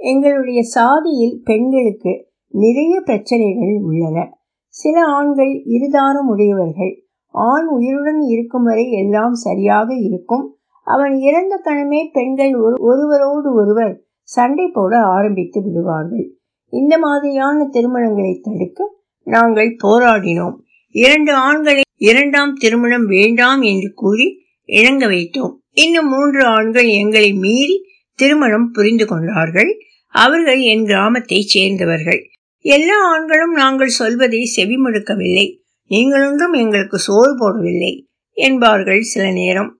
எங்களுடைய 0.00 0.60
சாதியில் 0.76 1.36
பெண்களுக்கு 1.44 2.12
நிறைய 2.52 3.00
பிரச்சனைகள் 3.00 3.78
உள்ளன. 3.82 4.38
சில 4.68 5.04
ஆண்கள் 5.04 5.52
இருதாரம் 5.64 6.28
உடையவர்கள். 6.28 7.04
ஆண் 7.26 7.66
உயிருடன் 7.66 8.20
இருக்கும் 8.20 8.62
வரை 8.62 8.90
எல்லாம் 8.90 9.34
சரியாக 9.34 9.94
இருக்கும். 9.94 10.56
அவன் 10.84 11.16
இறந்த 11.16 11.60
கணமே 11.64 12.10
பெண்கள் 12.12 12.54
ஒரு 12.54 12.76
ஒருவரோடு 12.78 13.54
ஒருவர் 13.54 14.02
சண்டை 14.22 14.70
போட 14.72 14.98
ஆரம்பித்து 14.98 15.62
விடுவார்கள். 15.62 16.36
இந்த 16.68 16.98
மாதிரியான 16.98 17.68
திருமணங்களை 17.72 18.40
தடுக்க 18.42 18.94
நாங்கள் 19.24 19.76
போராடினோம். 19.84 20.54
இரண்டு 20.90 21.32
ஆண்களை 21.32 21.80
இரண்டாம் 21.96 22.54
திருமணம் 22.54 23.06
வேண்டாம் 23.06 23.62
என்று 23.62 23.92
கூறி 23.94 24.40
இணங்க 24.64 25.06
வைத்தோம். 25.06 25.54
இன்னும் 25.70 26.08
மூன்று 26.08 26.44
ஆண்கள் 26.44 26.86
எங்களை 26.86 27.32
மீறி 27.32 27.84
திருமணம் 28.14 28.70
புரிந்து 28.72 29.06
கொண்டார்கள். 29.06 29.78
அவர்கள் 30.08 30.60
என் 30.60 30.84
கிராமத்தைச் 30.84 31.48
சேர்ந்தவர்கள். 31.48 32.30
எல்லா 32.64 32.96
ஆண்களும் 33.12 33.52
நாங்கள் 33.52 33.88
சொல்வதை 33.88 34.40
செவிமடுக்கவில்லை 34.56 35.46
நீங்களொன்றும் 35.90 36.54
எங்களுக்கு 36.58 36.98
சோறு 36.98 37.32
போடவில்லை 37.36 37.92
என்பார்கள் 38.36 39.00
சில 39.02 39.30
நேரம். 39.30 39.70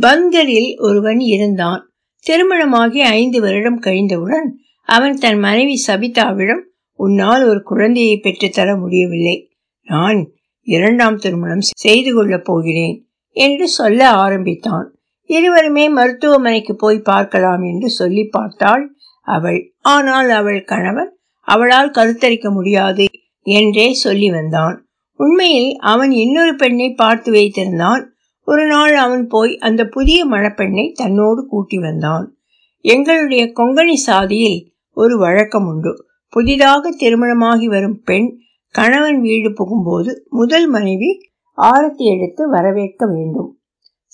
பங்கரில் 0.00 0.70
ஒருவன் 0.78 1.18
இருந்தான். 1.18 1.82
திருமணமாகி 2.26 3.00
ஐந்து 3.00 3.40
வருடம் 3.40 3.80
கழிந்தவுடன் 3.80 4.48
அவன் 4.88 5.16
தன் 5.16 5.38
மனைவி 5.38 5.76
சபிதாவிடம் 5.86 6.62
உன்னால் 6.98 7.44
ஒரு 7.44 7.62
குழந்தையை 7.62 8.20
பெற்றுத்தர 8.22 8.78
முடியவில்லை. 8.78 9.36
நான் 9.86 10.30
இரண்டாம் 10.66 11.16
திருமணம் 11.16 11.64
செய்து 11.76 12.14
கொள்ளப் 12.14 12.44
போகிறேன் 12.44 12.96
என்று 13.36 13.68
சொல்ல 13.68 14.10
ஆரம்பித்தான். 14.10 14.88
இருவருமே 15.30 15.88
மருத்துவமனைக்கு 15.88 16.76
போய் 16.76 16.98
பார்க்கலாம் 16.98 17.62
என்று 17.62 17.88
சொல்லி 17.90 18.24
பார்த்தாள் 18.30 18.84
அவள். 19.20 19.60
ஆனால் 19.80 20.30
அவள் 20.30 20.64
கணவன் 20.64 21.10
அவளால் 21.44 21.90
கருத்தரிக்க 21.90 22.52
முடியாது 22.52 23.04
என்றே 23.42 23.92
சொல்லி 23.92 24.30
வந்தான். 24.30 24.86
உண்மையில் 25.16 25.76
அவன் 25.78 26.10
இன்னொரு 26.10 26.56
பெண்ணை 26.56 26.92
பார்த்து 26.92 27.32
வைத்திருந்தான். 27.32 28.04
ஒரு 28.44 28.66
நாள் 28.66 28.94
அவன் 28.94 29.26
போய் 29.26 29.58
அந்த 29.58 29.84
புதிய 29.84 30.28
மணப்பெண்ணை 30.28 30.92
தன்னோடு 30.92 31.46
கூட்டி 31.46 31.78
வந்தான். 31.78 32.36
எங்களுடைய 32.80 33.44
கொங்கணி 33.44 33.92
சாதியில் 33.92 34.72
ஒரு 34.90 35.18
வழக்கம் 35.18 35.66
உண்டு. 35.66 36.06
புதிதாக 36.28 36.90
திருமணமாகி 36.90 37.68
வரும் 37.68 38.00
பெண் 38.04 38.38
கணவன் 38.70 39.20
வீடு 39.20 39.50
புகும்போது 39.50 40.14
முதல் 40.28 40.68
மனைவி 40.68 41.20
ஆரத்தி 41.56 42.04
எடுத்து 42.04 42.50
வரவேற்க 42.50 43.06
வேண்டும். 43.06 43.58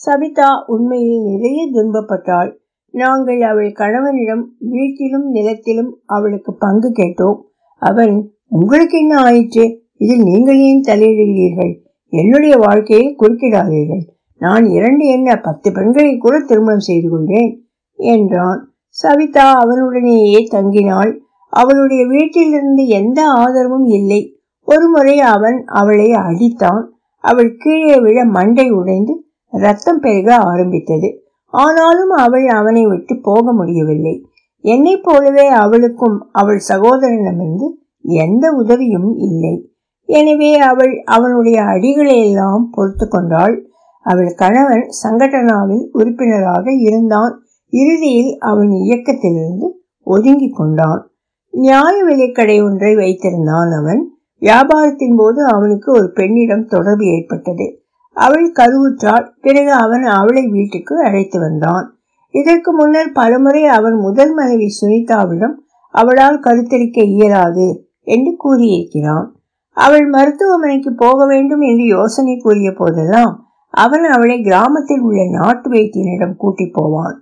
சபிதா 0.06 0.64
உண்மையில் 0.66 1.20
நிறைய 1.20 1.70
துன்பப்பட்டாள். 1.72 2.60
நாங்கள் 2.90 3.42
அவள் 3.42 3.73
கணவனிடம் 3.73 4.54
வீட்டிலும் 4.59 5.30
நிலத்திலும் 5.30 5.99
அவளுக்கு 6.06 6.54
பங்கு 6.54 6.92
கேட்டோம். 6.92 7.40
அவன் 7.78 8.32
உங்களுக்கு 8.49 8.99
என்ன 8.99 9.18
ஆயிற்று? 9.18 9.82
இதில் 9.97 10.23
நீங்கள் 10.23 10.56
ஏன் 10.56 10.80
தலையிடுகிறீர்கள்? 10.80 11.78
என்னுடைய 12.09 12.56
வாழ்க்கையில் 12.56 13.16
குறுக்கிடாதீர்கள். 13.18 14.09
நான் 14.37 14.66
இரண்டு 14.66 15.06
என்ன 15.06 15.37
பத்து 15.37 15.73
பெண்களை 15.73 16.16
கூட 16.16 16.40
திருமணம் 16.40 16.78
செய்து 16.78 17.11
கொள்வேன்? 17.11 17.64
என்றான். 17.94 18.75
சவிதா 18.88 19.64
அவனுடனேயே 19.64 20.49
தங்கினாள். 20.50 21.16
அவளுடைய 21.48 22.07
வீட்டிலிருந்து 22.07 22.87
எந்த 22.87 23.26
ஆதரவும் 23.26 23.85
இல்லை. 23.85 24.40
ஒருமுறை 24.64 25.18
அவன் 25.18 25.64
அவளை 25.64 26.11
அடித்தான். 26.11 26.85
அவள் 27.16 27.57
கீழே 27.57 27.96
விழ 27.96 28.24
மண்டை 28.24 28.70
உடைந்து 28.70 29.24
ரத்தம் 29.50 30.00
பெருக 30.00 30.37
ஆரம்பித்தது. 30.37 31.19
ஆனாலும் 31.50 32.10
அவள் 32.10 32.46
அவனை 32.46 32.86
விட்டு 32.86 33.18
போக 33.22 33.52
முடியவில்லை. 33.52 34.24
என்னை 34.60 34.96
போலவே 34.96 35.48
அவளுக்கும் 35.48 36.28
அவள் 36.32 36.60
சகோதரனிடமிருந்து 36.68 37.68
எந்த 38.02 38.50
உதவியும் 38.50 39.16
இல்லை. 39.16 39.72
எனவே 40.04 40.54
அவள் 40.54 41.02
அவனுடைய 41.04 41.62
அடிகளை 41.62 42.24
எல்லாம் 42.24 42.70
பொறுத்து 42.70 43.08
கொண்டாள். 43.08 43.68
அவள் 44.00 44.34
கணவன் 44.34 44.86
சங்கடனாவில் 45.02 45.88
உறுப்பினராக 45.92 46.72
இருந்தான். 46.72 47.42
இறுதியில் 47.68 48.38
அவன் 48.38 48.70
இயக்கத்திலிருந்து 48.70 49.66
ஒதுங்கி 50.02 50.50
கொண்டான். 50.50 51.10
நியாய 51.50 52.04
விலைக்கடை 52.04 52.64
ஒன்றை 52.64 52.94
வைத்திருந்தான் 52.94 53.70
அவன். 53.80 54.18
வியாபாரத்தின் 54.38 55.16
போது 55.16 55.44
அவனுக்கு 55.44 55.92
ஒரு 55.92 56.12
பெண்ணிடம் 56.12 56.66
தொடர்பு 56.66 57.04
ஏற்பட்டது. 57.04 57.80
அவள் 58.16 58.53
கருவுற்றாள். 58.53 59.27
பிறகு 59.40 59.73
அவன் 59.73 60.03
அவளை 60.03 60.46
வீட்டுக்கு 60.46 61.03
அழைத்து 61.03 61.38
வந்தான். 61.38 61.87
இதற்கு 62.31 62.73
முன்னர் 62.73 63.12
பலமுறை 63.12 63.64
அவன் 63.64 63.94
முதல் 63.94 64.35
மனைவி 64.35 64.66
சுனிதாவிடம் 64.81 65.55
அவளால் 65.88 66.40
கருத்தரிக்க 66.40 67.05
இயலாது 67.05 67.87
என்று 68.03 68.37
கூறியிருக்கிறான். 68.37 69.33
அவள் 69.73 70.07
மருத்துவமனைக்கு 70.07 70.94
போக 70.94 71.27
வேண்டும் 71.27 71.61
என்று 71.61 71.85
யோசனை 71.85 72.37
கூறிய 72.37 72.73
போதெல்லாம் 72.73 73.49
அவன் 73.70 74.05
அவளை 74.05 74.42
கிராமத்தில் 74.42 75.01
உள்ள 75.01 75.25
நாட்டு 75.31 75.70
வைத்தியனிடம் 75.70 76.37
கூட்டி 76.37 76.66
போவான். 76.66 77.16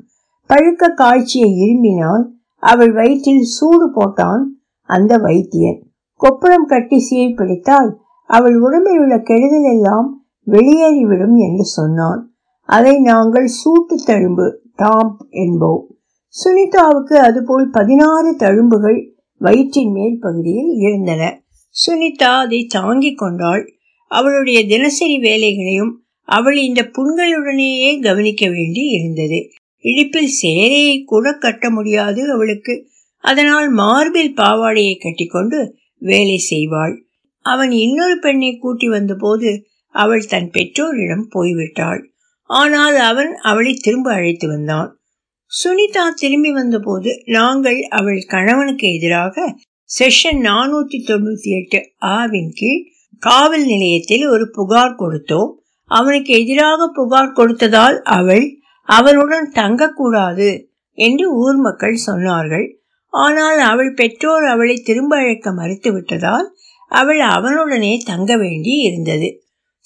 பழுக்க 0.50 0.92
காய்ச்சியை 0.94 1.50
இரும்பினால் 1.64 2.24
அவள் 2.56 2.92
வயிற்றில் 2.92 3.42
சூடு 3.42 3.86
போட்டான் 3.94 4.44
அந்த 4.82 5.18
வைத்தியன் 5.18 5.80
கொப்புளம் 6.20 6.64
கட்டி 6.66 6.98
சீர் 6.98 7.34
பிடித்தால் 7.34 8.00
அவள் 8.26 8.56
உடம்பில் 8.56 8.98
உள்ள 8.98 9.18
கெடுதல் 9.18 9.68
எல்லாம் 9.74 10.17
வெளியேறிவிடும் 10.50 11.36
என்று 11.36 11.64
சொன்னான். 11.64 12.34
அதை 12.62 13.00
நாங்கள் 13.00 13.44
சூட்டு 13.44 13.94
தழும்பு 14.06 14.46
டாம்ப் 14.78 15.20
என்போம். 15.30 15.82
சுனிதாவுக்கு 16.28 17.14
அதுபோல் 17.14 17.70
பதினாறு 17.70 18.36
தழும்புகள் 18.36 19.10
வயிற்றின் 19.38 19.92
மேல் 19.92 20.18
பகுதியில் 20.20 20.70
இருந்தன. 20.78 21.42
சுனிதா 21.86 22.38
அதை 22.38 22.64
தாங்கிக் 22.64 23.18
கொண்டாள். 23.18 23.72
அவளுடைய 24.08 24.66
தினசரி 24.66 25.18
வேலைகளையும் 25.18 26.02
அவள் 26.22 26.56
இந்த 26.56 26.90
புண்களுடனேயே 26.92 28.02
கவனிக்க 28.02 28.48
வேண்டி 28.48 28.80
இருந்தது. 28.80 29.48
இடுப்பில் 29.78 30.30
சேரையை 30.42 31.04
கூட 31.04 31.32
கட்ட 31.32 31.70
முடியாது 31.70 32.32
அவளுக்கு. 32.32 32.86
அதனால் 33.18 33.68
மார்பில் 33.70 34.34
பாவாடையை 34.34 34.94
கட்டிக்கொண்டு 34.98 35.74
வேலை 35.98 36.38
செய்வாள். 36.50 37.02
அவன் 37.40 37.70
இன்னொரு 37.70 38.18
பெண்ணை 38.18 38.56
கூட்டி 38.56 38.88
வந்தபோது 38.88 39.64
அவள் 40.02 40.28
தன் 40.28 40.50
பெற்றோரிடம் 40.50 41.26
போய்விட்டாள். 41.34 42.02
ஆனால் 42.50 42.96
அவன் 43.08 43.32
அவளை 43.42 43.72
திரும்ப 43.76 44.08
அழைத்து 44.12 44.46
வந்தான். 44.48 44.90
சுனிதா 45.52 46.04
திரும்பி 46.14 46.50
வந்தபோது 46.52 47.10
நாங்கள் 47.36 47.80
அவள் 47.98 48.20
கணவனுக்கு 48.28 48.86
எதிராக 48.92 49.44
செஷன் 49.90 50.40
நானூத்தி 50.46 50.98
தொண்ணூத்தி 51.08 51.50
எட்டு 51.58 51.78
ஆவின் 52.16 52.52
கீழ் 52.54 52.82
காவல் 53.22 53.66
நிலையத்தில் 53.66 54.24
ஒரு 54.28 54.46
புகார் 54.50 54.98
கொடுத்தோம். 54.98 55.52
அவனுக்கு 55.90 56.32
எதிராக 56.40 56.88
புகார் 56.98 57.36
கொடுத்ததால் 57.36 57.96
அவள் 58.16 58.44
அவனுடன் 58.88 59.48
தங்கக்கூடாது 59.54 60.48
என்று 60.98 61.26
ஊர் 61.42 61.58
மக்கள் 61.58 61.96
சொன்னார்கள். 62.06 62.66
ஆனால் 63.12 63.60
அவள் 63.70 63.92
பெற்றோர் 63.92 64.46
அவளை 64.46 64.76
திரும்ப 64.88 65.12
அழைக்க 65.16 65.50
மறுத்து 65.52 65.90
விட்டதால் 65.92 66.46
அவள் 66.90 67.20
அவனுடனே 67.34 67.92
தங்க 68.04 68.30
வேண்டி 68.36 68.74
இருந்தது 68.80 69.28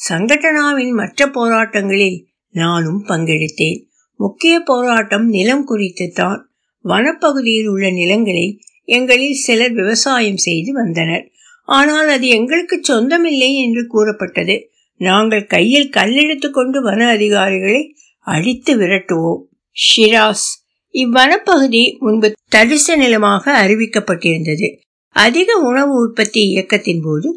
சங்கடனாவின் 0.09 0.93
மற்ற 0.93 1.27
போராட்டங்களில் 1.27 2.19
நானும் 2.55 3.01
பங்கெடுத்தேன். 3.09 3.79
முக்கிய 4.21 4.55
போராட்டம் 4.61 5.27
நிலம் 5.29 5.65
குறித்து 5.65 6.07
தான் 6.11 6.41
வனப்பகுதியில் 6.85 7.69
உள்ள 7.69 7.91
நிலங்களை 7.91 8.47
எங்களில் 8.89 9.39
சிலர் 9.45 9.73
விவசாயம் 9.73 10.37
செய்து 10.37 10.73
வந்தனர். 10.73 11.25
ஆனால் 11.69 12.09
அது 12.09 12.27
எங்களுக்கு 12.29 12.77
சொந்தமில்லை 12.83 13.51
என்று 13.57 13.87
கூறப்பட்டது. 13.87 14.57
நாங்கள் 15.01 15.47
கையில் 15.47 15.89
கல்லெடுத்து 15.89 16.51
கொண்டு 16.51 16.83
வன 16.83 17.01
அதிகாரிகளை 17.09 17.83
அடித்து 18.27 18.73
விரட்டுவோம். 18.77 19.43
ஷிராஸ் 19.77 20.49
இவ்வனப்பகுதி 20.95 21.85
முன்பு 21.99 22.29
தரிச 22.57 22.97
நிலமாக 22.97 23.45
அறிவிக்கப்பட்டிருந்தது. 23.65 24.69
அதிக 25.17 25.55
உணவு 25.61 25.93
உற்பத்தி 26.01 26.41
இயக்கத்தின் 26.49 27.03
போது 27.03 27.29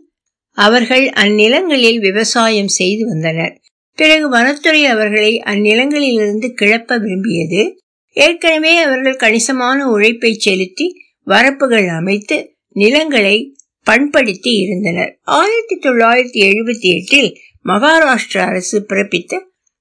அவர்கள் 0.56 1.10
அந்நிலங்களில் 1.10 2.00
விவசாயம் 2.00 2.68
செய்து 2.68 3.06
வந்தனர். 3.06 3.62
பிறகு 3.96 4.30
வனத்துறை 4.30 4.86
அவர்களை 4.86 5.42
அந்நிலங்களிலிருந்து 5.46 6.54
கிளப்ப 6.54 7.00
விரும்பியது. 7.00 7.80
ஏற்கனவே 8.14 8.78
அவர்கள் 8.78 9.16
கணிசமான 9.16 9.90
உழைப்பை 9.90 10.34
செலுத்தி 10.34 10.96
வரப்புகள் 11.28 11.88
அமைத்து 11.88 12.56
நிலங்களை 12.70 13.58
பண்படுத்தி 13.84 14.52
இருந்தனர். 14.52 15.20
ஆயிரத்தி 15.22 15.80
தொள்ளாயிரத்தி 15.80 16.46
எழுபத்தி 16.46 16.80
எட்டில் 16.80 17.38
மகாராஷ்டிர 17.66 18.38
அரசு 18.38 18.86
பிறப்பித்த 18.90 19.40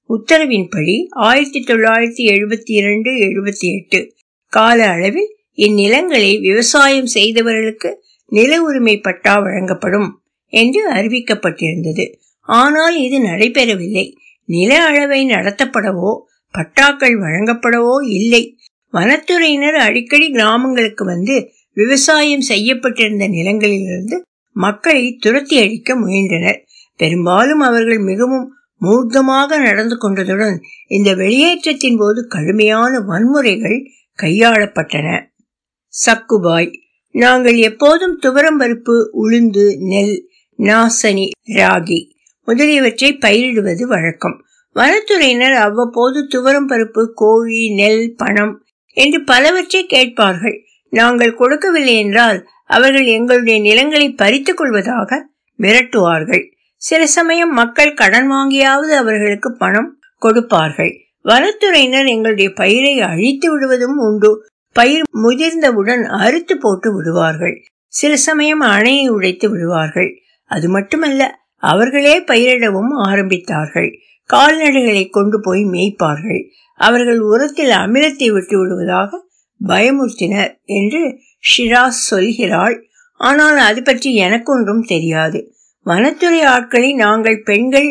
உத்தரவின்படி 0.09 1.05
ஆயிரத்தி 1.09 1.63
தொள்ளாயிரத்தி 1.67 2.23
எழுபத்தி 2.33 2.71
இரண்டு 2.71 3.11
எழுபத்தி 3.11 3.67
எட்டு 3.75 4.13
கால 4.47 4.89
அளவில் 4.89 5.35
இந்நிலங்களை 5.53 6.39
விவசாயம் 6.39 7.05
செய்தவர்களுக்கு 7.05 8.03
நில 8.25 8.61
உரிமை 8.61 8.99
பட்டா 8.99 9.39
வழங்கப்படும். 9.39 10.19
என்று 10.53 10.93
அறிவிக்கப்பட்டிருந்தது. 10.93 12.05
ஆனால் 12.39 12.95
இது 12.97 13.17
நடைபெறவில்லை. 13.19 14.05
நில 14.49 14.85
அளவை 14.85 15.25
நடத்தப்படவோ 15.25 16.11
பட்டாக்கள் 16.53 17.15
வழங்கப்படவோ 17.19 17.95
இல்லை. 18.09 18.43
வனத்துறையினர் 18.93 19.75
அடிக்கடி 19.75 20.31
கிராமங்களுக்கு 20.31 21.05
வந்து 21.05 21.35
விவசாயம் 21.73 22.41
செய்யப்பட்டிருந்த 22.41 23.27
நிலங்களிலிருந்து 23.27 24.17
மக்களை 24.55 25.17
துரத்தி 25.19 25.55
அடிக்க 25.59 25.95
முயன்றனர். 25.95 26.59
பெரும்பாலும் 26.97 27.59
அவர்கள் 27.59 27.99
மிகவும் 27.99 28.53
மூர்க்கமாக 28.81 29.57
நடந்து 29.57 29.95
கொண்டதுடன் 29.97 30.55
இந்த 30.87 31.13
வெளியேற்றத்தின் 31.13 31.97
போது 31.97 32.27
கடுமையான 32.27 32.99
வன்முறைகள் 32.99 33.77
கையாளப்பட்டன. 34.19 35.07
சக்குபாய் 35.93 36.71
நாங்கள் 37.11 37.55
எப்போதும் 37.55 38.19
துவரம் 38.21 38.59
பருப்பு 38.59 38.95
உளுந்து 39.13 39.65
நெல் 39.79 40.15
நாசனி 40.59 41.29
ராகி 41.55 42.11
முதலியவற்றை 42.47 43.17
பயிரிடுவது 43.17 43.83
வழக்கம். 43.83 44.43
வனத்துறையினர் 44.75 45.53
அவ்வப்போது 45.53 46.27
துவரம் 46.27 46.69
பருப்பு 46.69 47.11
கோழி 47.13 47.73
நெல் 47.73 48.13
பணம் 48.17 48.65
என்று 48.91 49.23
பலவற்றை 49.23 49.85
கேட்பார்கள். 49.85 50.63
நாங்கள் 50.89 51.35
கொடுக்கவில்லை 51.35 51.97
என்றால் 51.97 52.47
அவர்கள் 52.65 53.05
எங்களுடைய 53.05 53.59
நிலங்களை 53.59 54.11
பறித்துக் 54.11 54.57
கொள்வதாக 54.57 55.29
மிரட்டுவார்கள். 55.59 56.43
சில 56.75 57.07
சமயம் 57.07 57.53
மக்கள் 57.53 57.93
கடன் 57.93 58.31
வாங்கியாவது 58.31 58.93
அவர்களுக்கு 58.95 59.57
பணம் 59.57 59.99
கொடுப்பார்கள். 60.17 60.93
வனத்துறையினர் 61.23 62.05
எங்களுடைய 62.05 62.53
பயிரை 62.53 63.01
அழித்து 63.01 63.51
விடுவதும் 63.51 63.97
உண்டு. 63.97 64.47
பயிர் 64.71 65.01
முதிர்ந்தவுடன் 65.23 66.03
அறுத்து 66.03 66.57
போட்டு 66.57 66.95
விடுவார்கள். 66.95 67.63
சில 67.87 68.15
சமயம் 68.15 68.61
அணையை 68.61 69.07
உடைத்து 69.07 69.49
விடுவார்கள். 69.49 70.23
அது 70.51 70.69
மட்டுமல்ல 70.69 71.21
அவர்களே 71.63 72.21
பயிரிடவும் 72.21 72.91
ஆரம்பித்தார்கள். 73.05 73.89
கால்நடைகளை 74.29 75.09
கொண்டு 75.09 75.41
போய் 75.41 75.63
மேய்ப்பார்கள். 75.65 76.41
அவர்கள் 76.79 77.19
உரத்தில் 77.19 77.69
அமிலத்தை 77.69 78.27
விட்டு 78.31 78.57
விடுவதாக 78.59 79.09
பயமுறுத்தினர் 79.67 80.53
என்று 80.63 81.01
ஷிராஸ் 81.43 82.01
சொல்கிறாள். 82.11 82.75
ஆனால் 83.19 83.57
அது 83.57 83.81
பற்றி 83.83 84.15
எனக்கொன்றும் 84.15 84.83
தெரியாது. 84.83 85.39
வனத்துறை 85.85 86.41
ஆட்களை 86.41 86.93
நாங்கள் 86.93 87.43
பெண்கள் 87.43 87.89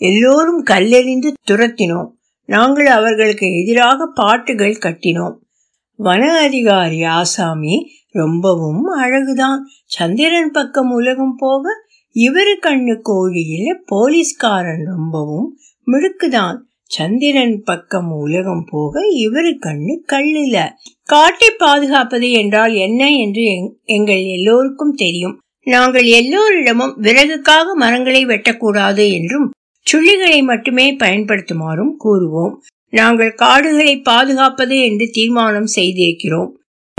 எல்லோரும் 0.00 0.62
கல்லெறிந்து 0.64 1.30
துரத்தினோம். 1.50 2.10
நாங்கள் 2.48 2.86
அவர்களுக்கு 2.86 3.46
எதிராக 3.62 4.08
பாட்டுகள் 4.14 4.76
கட்டினோம். 4.76 5.36
வன 5.96 6.38
அதிகாரி 6.38 7.02
ஆசாமி 7.02 7.90
ரொம்பவும் 8.10 8.82
அழகுதான். 8.98 9.58
சந்திரன் 9.84 10.50
பக்கம் 10.50 10.90
உலகம் 10.90 11.34
போக 11.38 11.70
இவரு 12.14 12.54
கண்ணு 12.62 13.00
கோழியில 13.08 13.74
போலீஸ்காரன் 13.86 14.84
ரொம்பவும் 14.84 15.58
மிடுக்குதான். 15.86 16.56
சந்திரன் 16.86 17.62
பக்கம் 17.64 18.10
உலகம் 18.10 18.64
போக 18.70 19.00
இவரு 19.00 19.52
கண்ணு 19.66 19.98
கல்லில. 20.12 20.68
காட்டை 21.04 21.48
பாதுகாப்பது 21.58 22.30
என்றால் 22.30 22.74
என்ன 22.74 23.10
என்று 23.10 23.76
எங்கள் 23.84 24.22
எல்லோருக்கும் 24.22 24.92
தெரியும். 24.92 25.38
நாங்கள் 25.64 26.04
எல்லோரிடமும் 26.04 27.02
விறகுக்காக 27.02 27.74
மரங்களை 27.74 28.26
வெட்டக்கூடாது 28.26 29.12
என்றும் 29.12 29.50
சுள்ளிகளை 29.92 30.42
மட்டுமே 30.42 30.96
பயன்படுத்துமாறும் 30.96 31.94
கூறுவோம். 32.04 32.54
நாங்கள் 32.90 33.32
காடுகளை 33.34 34.00
பாதுகாப்பது 34.00 34.80
என்று 34.80 35.08
தீர்மானம் 35.12 35.68
செய்திருக்கிறோம். 35.74 36.50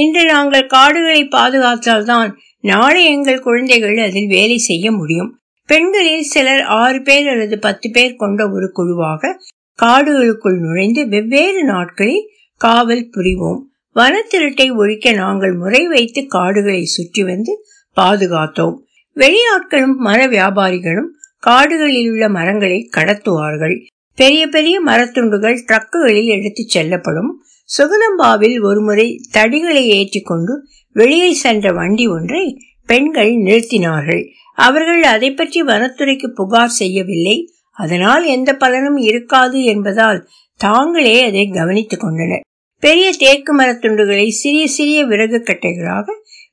இன்று 0.02 0.26
நாங்கள் 0.26 0.67
காடுகளை 0.67 1.23
பாதுகாத்தால்தான் 1.23 2.32
நாளை 2.62 3.06
எங்கள் 3.06 3.39
குழந்தைகள் 3.39 3.97
அதில் 3.97 4.28
வேலை 4.28 4.58
செய்ய 4.58 4.91
முடியும். 4.91 5.39
பெண்களில் 5.65 6.23
சிலர் 6.23 6.62
ஆறு 6.62 7.02
பேர் 7.02 7.28
அல்லது 7.28 7.60
பத்து 7.60 7.89
பேர் 7.91 8.15
கொண்ட 8.15 8.50
ஒரு 8.50 8.71
குழுவாக 8.71 9.41
காடுகளுக்குள் 9.84 10.60
நுழைந்து 10.60 11.10
வெவ்வேறு 11.10 11.63
நாட்களில் 11.63 12.30
காவல் 12.58 13.10
புரிவோம். 13.17 13.60
வனத்திருட்டை 13.95 14.76
ஒழிக்க 14.76 15.12
நாங்கள் 15.12 15.54
முறை 15.54 15.88
வைத்து 15.88 16.26
காடுகளை 16.26 16.84
சுற்றி 16.84 17.23
வந்து 17.23 17.65
பாதுகாத்தோம். 17.95 18.76
வெளியாட்களும் 19.15 19.95
மர 19.97 20.28
வியாபாரிகளும் 20.28 21.10
காடுகளில் 21.39 22.10
உள்ள 22.10 22.30
மரங்களை 22.30 22.89
கடத்துவார்கள். 22.97 23.86
பெரிய 24.17 24.47
பெரிய 24.47 24.75
மரத்துண்டுகள் 24.86 25.58
ட்ரக்குகளில் 25.67 26.25
எடுத்துச் 26.25 26.69
செல்லப்படும். 26.69 27.43
சுகதம்பாவில் 27.69 28.63
ஒருமுறை 28.63 29.08
தடிகளை 29.34 29.84
ஏற்றிக்கொண்டு 29.97 30.53
வெளியே 30.91 31.34
சென்ற 31.34 31.71
வண்டி 31.71 32.08
ஒன்றை 32.08 32.45
பெண்கள் 32.86 33.32
நிறுத்தினார்கள். 33.32 34.23
அவர்கள் 34.56 35.03
அதை 35.03 35.34
பற்றி 35.34 35.62
வனத்துறைக்கு 35.62 36.27
புகார் 36.27 36.69
செய்யவில்லை. 36.69 37.53
அதனால் 37.71 38.25
எந்த 38.25 38.53
பலனும் 38.53 38.97
இருக்காது 38.97 39.63
என்பதால் 39.63 40.27
தாங்களே 40.58 41.23
அதை 41.23 41.49
கவனித்துக் 41.49 41.99
கொண்டனர். 41.99 42.41
பெரிய 42.80 43.13
தேக்கு 43.17 43.58
மரத்துண்டுகளை 43.58 44.27
சிறிய 44.30 44.67
சிறிய 44.67 45.06
விறகு 45.06 45.43
கட்டைகளாக 45.43 46.06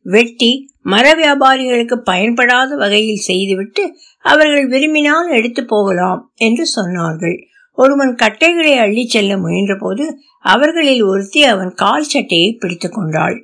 வெட்டி 0.03 0.53
மர 0.83 1.14
வியாபாரிகளுக்கு 1.14 1.96
பயன்படாத 2.03 2.77
வகையில் 2.77 3.24
செய்துவிட்டு 3.31 3.96
அவர்கள் 4.22 4.66
விரும்பினால் 4.66 5.31
எடுத்து 5.31 5.64
போகலாம் 5.64 6.33
என்று 6.35 6.64
சொன்னார்கள். 6.77 7.38
ஒருவன் 7.75 8.15
கட்டைகளை 8.15 8.73
அள்ளிச் 8.79 9.13
செல்ல 9.15 9.37
முயன்றபோது 9.37 10.05
அவர்களில் 10.45 11.03
ஒருத்தி 11.03 11.45
அவன் 11.45 11.73
கால் 11.75 12.03
சட்டையை 12.03 12.53
பிடித்துக் 12.53 12.93
கொண்டாள். 12.93 13.37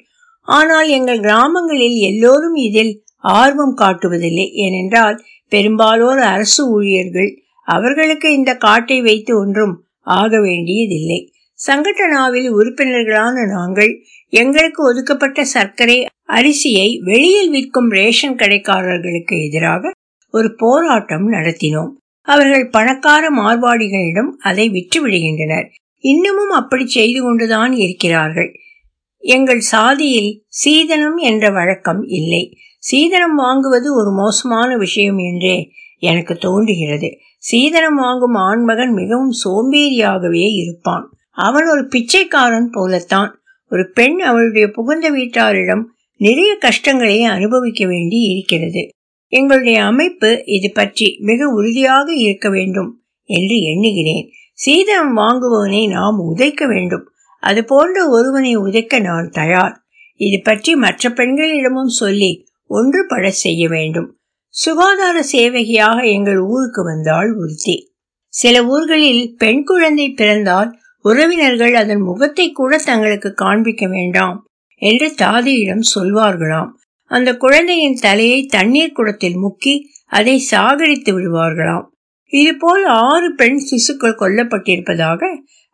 ஆனால் 0.48 0.88
எங்கள் 0.88 1.20
கிராமங்களில் 1.20 1.96
எல்லோரும் 2.00 2.54
இதில் 2.54 2.92
ஆர்வம் 3.16 3.76
காட்டுவதில்லை. 3.76 4.46
ஏனென்றால் 4.52 5.16
பெரும்பாலோர் 5.48 6.18
அரசு 6.18 6.62
ஊழியர்கள். 6.70 7.30
அவர்களுக்கு 7.64 8.32
இந்த 8.32 8.56
காட்டை 8.56 9.02
வைத்து 9.02 9.38
ஒன்றும் 9.38 9.74
ஆக 10.00 10.40
வேண்டியதில்லை. 10.40 11.32
சங்கட்டனாவில் 11.66 12.48
உறுப்பினர்களான 12.50 13.46
நாங்கள் 13.48 13.92
எங்களுக்கு 14.28 14.80
ஒதுக்கப்பட்ட 14.84 15.44
சர்க்கரை 15.44 16.06
அரிசியை 16.28 16.88
வெளியில் 17.02 17.50
விற்கும் 17.50 17.90
ரேஷன் 17.90 18.36
கடைக்காரர்களுக்கு 18.36 19.46
எதிராக 19.46 19.90
ஒரு 20.30 20.54
போராட்டம் 20.56 21.32
நடத்தினோம். 21.32 21.90
அவர்கள் 22.30 22.66
பணக்கார 22.68 23.22
மார்வாடிகளிடம் 23.30 24.30
அதை 24.40 24.68
விற்று 24.68 24.98
விடுகின்றனர் 25.06 25.68
இன்னமும் 26.04 26.50
அப்படி 26.50 26.84
செய்து 26.86 27.22
கொண்டுதான் 27.22 27.72
இருக்கிறார்கள். 27.72 28.50
எங்கள் 29.22 29.60
சாதியில் 29.60 30.30
சீதனம் 30.64 31.18
என்ற 31.22 31.50
வழக்கம் 31.50 32.02
இல்லை. 32.18 32.42
சீதனம் 32.78 33.36
வாங்குவது 33.38 33.88
ஒரு 33.92 34.10
மோசமான 34.16 34.76
விஷயம் 34.76 35.18
என்றே 35.18 35.56
எனக்கு 36.02 36.34
தோன்றுகிறது. 36.36 37.10
சீதனம் 37.38 37.98
வாங்கும் 37.98 38.34
ஆண்மகன் 38.34 38.92
மிகவும் 38.92 39.34
சோம்பேறியாகவே 39.44 40.46
இருப்பான். 40.54 41.06
அவன் 41.38 41.66
ஒரு 41.68 41.82
பிச்சைக்காரன் 41.86 42.70
போலத்தான். 42.70 43.30
ஒரு 43.70 43.84
பெண் 43.90 44.18
அவளுடைய 44.20 44.66
புகுந்த 44.68 45.06
வீட்டாரிடம் 45.10 45.82
நிறைய 46.20 46.50
கஷ்டங்களை 46.60 47.18
அனுபவிக்க 47.36 47.82
வேண்டி 47.86 48.18
இருக்கிறது. 48.32 48.82
எங்களுடைய 49.32 49.78
அமைப்பு 49.84 50.30
இது 50.46 50.68
பற்றி 50.72 51.08
மிக 51.20 51.48
உறுதியாக 51.48 52.06
இருக்க 52.14 52.46
வேண்டும் 52.50 52.90
என்று 53.28 53.56
எண்ணுகிறேன். 53.72 54.26
சீதம் 54.58 55.12
வாங்குபவனை 55.16 55.82
நாம் 55.88 56.18
உதைக்க 56.30 56.66
வேண்டும். 56.66 57.04
அது 57.42 57.60
போன்ற 57.64 57.98
ஒருவனை 58.08 58.52
உதைக்க 58.56 59.00
நான் 59.00 59.28
தயார். 59.30 59.74
இது 60.20 60.38
பற்றி 60.42 60.72
மற்ற 60.74 61.10
பெண்களிடமும் 61.10 61.92
சொல்லி 62.00 62.32
ஒன்றுபட 62.70 63.28
செய்ய 63.28 63.62
வேண்டும். 63.68 64.08
சுகாதார 64.54 65.16
சேவகியாக 65.22 65.98
எங்கள் 66.06 66.40
ஊருக்கு 66.46 66.82
வந்தாள் 66.84 67.30
ஒருத்தி 67.36 67.76
சில 68.34 68.56
ஊர்களில் 68.64 69.24
பெண் 69.36 69.62
குழந்தை 69.64 70.06
பிறந்தால் 70.10 70.70
உறவினர்கள் 71.04 71.74
அதன் 71.74 72.00
முகத்தை 72.00 72.46
கூட 72.52 72.72
தங்களுக்கு 72.84 73.30
காண்பிக்க 73.34 73.84
வேண்டாம் 73.88 74.38
என்று 74.82 75.08
தாதியிடம் 75.18 75.84
சொல்வார்களாம். 75.94 76.70
அந்த 77.10 77.30
குழந்தையின் 77.36 77.98
தலையை 78.00 78.40
தண்ணீர் 78.46 78.92
குடத்தில் 78.92 79.38
முக்கி 79.44 79.74
அதை 80.06 80.34
சாகடித்து 80.50 81.10
விடுவார்களாம். 81.16 81.86
இதுபோல் 82.32 82.84
ஆறு 83.04 83.28
பெண் 83.34 83.60
சிசுக்கள் 83.68 84.20
கொல்லப்பட்டிருப்பதாக 84.20 85.22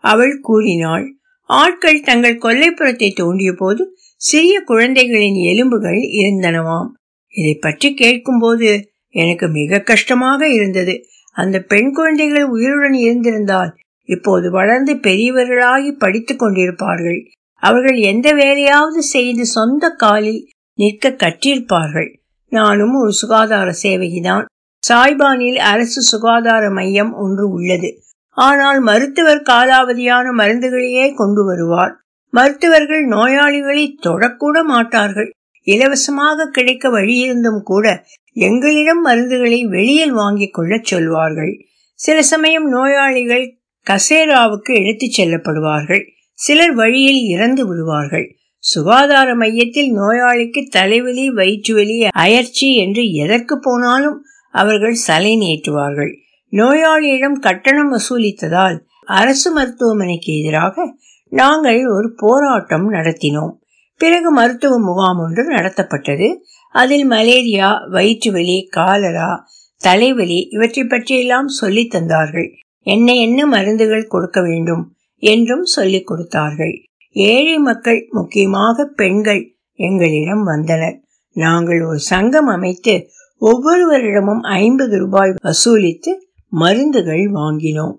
அவள் 0.04 0.34
கூறினாள். 0.40 1.06
ஆட்கள் 1.50 2.00
தங்கள் 2.00 2.42
கொல்லைப்புறத்தை 2.42 3.08
தோண்டிய 3.12 3.52
போது 3.52 3.82
சிறிய 4.20 4.60
குழந்தைகளின் 4.60 5.38
எலும்புகள் 5.42 6.00
இருந்தனவாம். 6.22 6.90
இதை 7.34 7.54
பற்றி 7.60 7.88
கேட்கும்போது 7.94 8.68
எனக்கு 9.14 9.46
மிக 9.48 9.80
கஷ்டமாக 9.80 10.48
இருந்தது. 10.48 10.94
அந்த 11.36 11.56
பெண் 11.62 11.90
குழந்தைகள் 11.92 12.46
உயிருடன் 12.46 12.96
இருந்திருந்தால் 12.98 13.72
இப்போது 14.08 14.46
வளர்ந்து 14.50 14.92
பெரியவர்களாகி 14.94 15.90
படித்துக் 15.98 16.42
கொண்டிருப்பார்கள். 16.42 17.20
அவர்கள் 17.62 17.98
எந்த 18.04 18.28
வேலையாவது 18.32 19.00
செய்து 19.06 19.44
சொந்த 19.46 19.88
காலில் 19.96 20.40
நிற்க 20.76 21.10
கற்றிருப்பார்கள். 21.10 22.16
நானும் 22.48 22.94
ஒரு 22.94 23.12
சுகாதார 23.12 23.74
சேவகிதான் 23.82 24.44
சாய்பானில் 24.88 25.56
அரசு 25.56 26.02
சுகாதார 26.02 26.70
மையம் 26.70 27.12
ஒன்று 27.14 27.50
உள்ளது. 27.50 28.02
ஆனால் 28.30 28.80
மருத்துவர் 28.80 29.42
காலாவதியான 29.42 30.32
மருந்துகளையே 30.38 31.14
கொண்டு 31.14 31.44
வருவார். 31.44 31.94
மருத்துவர்கள் 32.30 33.06
நோயாளிகளை 33.06 33.88
தொடக்கூட 34.02 34.62
மாட்டார்கள். 34.64 35.30
இலவசமாக 35.62 36.48
கிடைக்க 36.52 36.88
வழியிருந்தும் 36.88 37.62
கூட 37.62 38.04
எங்களிடம் 38.32 39.06
மருந்துகளை 39.06 39.68
வெளியில் 39.68 40.12
வாங்கிக் 40.12 40.54
கொள்ளச் 40.54 40.84
சொல்வார்கள். 40.84 41.66
சில 41.94 42.22
சமயம் 42.22 42.68
நோயாளிகள் 42.68 43.58
கசேராவுக்கு 43.86 44.74
எடுத்துச் 44.84 45.20
செல்லப்படுவார்கள். 45.20 46.02
சிலர் 46.34 46.74
வழியில் 46.74 47.20
இறந்து 47.24 47.66
விடுவார்கள். 47.66 48.36
சுகாதார 48.58 49.34
மையத்தில் 49.34 49.98
நோயாளிக்கு 49.98 50.68
தலைவலி 50.68 51.30
வயிற்றுவலி 51.30 52.08
அயற்சி 52.10 52.76
என்று 52.76 53.12
எதற்கு 53.12 53.58
போனாலும் 53.60 54.24
அவர்கள் 54.50 54.96
சலை 55.06 55.36
நீட்டுவார்கள். 55.36 56.12
நோயாளியிடம் 56.50 57.38
கட்டணம் 57.40 57.92
வசூலித்ததால் 57.92 58.78
அரசு 59.04 59.52
மருத்துவமனைக்கு 59.52 60.40
எதிராக 60.40 60.96
நாங்கள் 61.28 61.86
ஒரு 61.86 62.12
போராட்டம் 62.16 62.92
நடத்தினோம். 62.92 63.52
பிறகு 63.96 64.30
மருத்துவ 64.30 64.78
முகாம் 64.78 65.18
ஒன்று 65.18 65.50
நடத்தப்பட்டது. 65.50 66.34
அதில் 66.72 67.04
மலேரியா 67.04 67.84
வயிற்றுவலி 67.90 68.66
காலரா 68.70 69.46
தலைவலி 69.78 70.48
இவற்றை 70.50 70.84
பற்றியெல்லாம் 70.84 71.48
சொல்லி 71.48 71.88
தந்தார்கள். 71.92 72.50
என்ன 72.80 73.12
என்ன 73.12 73.46
மருந்துகள் 73.46 74.06
கொடுக்க 74.06 74.40
வேண்டும்? 74.40 74.94
என்றும் 75.16 75.64
சொல்லிக் 75.64 76.06
கொடுத்தார்கள். 76.06 76.82
ஏழை 77.24 77.58
மக்கள் 77.58 78.08
முக்கியமாக 78.10 78.84
பெண்கள் 78.84 79.42
எங்களிடம் 79.74 80.42
வந்தனர். 80.42 80.96
நாங்கள் 81.32 81.80
ஒரு 81.82 81.98
சங்கம் 81.98 82.46
அமைத்து 82.46 83.10
ஒவ்வொருவரிடமும் 83.42 84.40
ஐம்பது 84.40 84.98
ரூபாய் 84.98 85.32
வசூலித்து 85.44 86.12
மருந்துகள் 86.48 87.24
வாங்கினோம். 87.30 87.94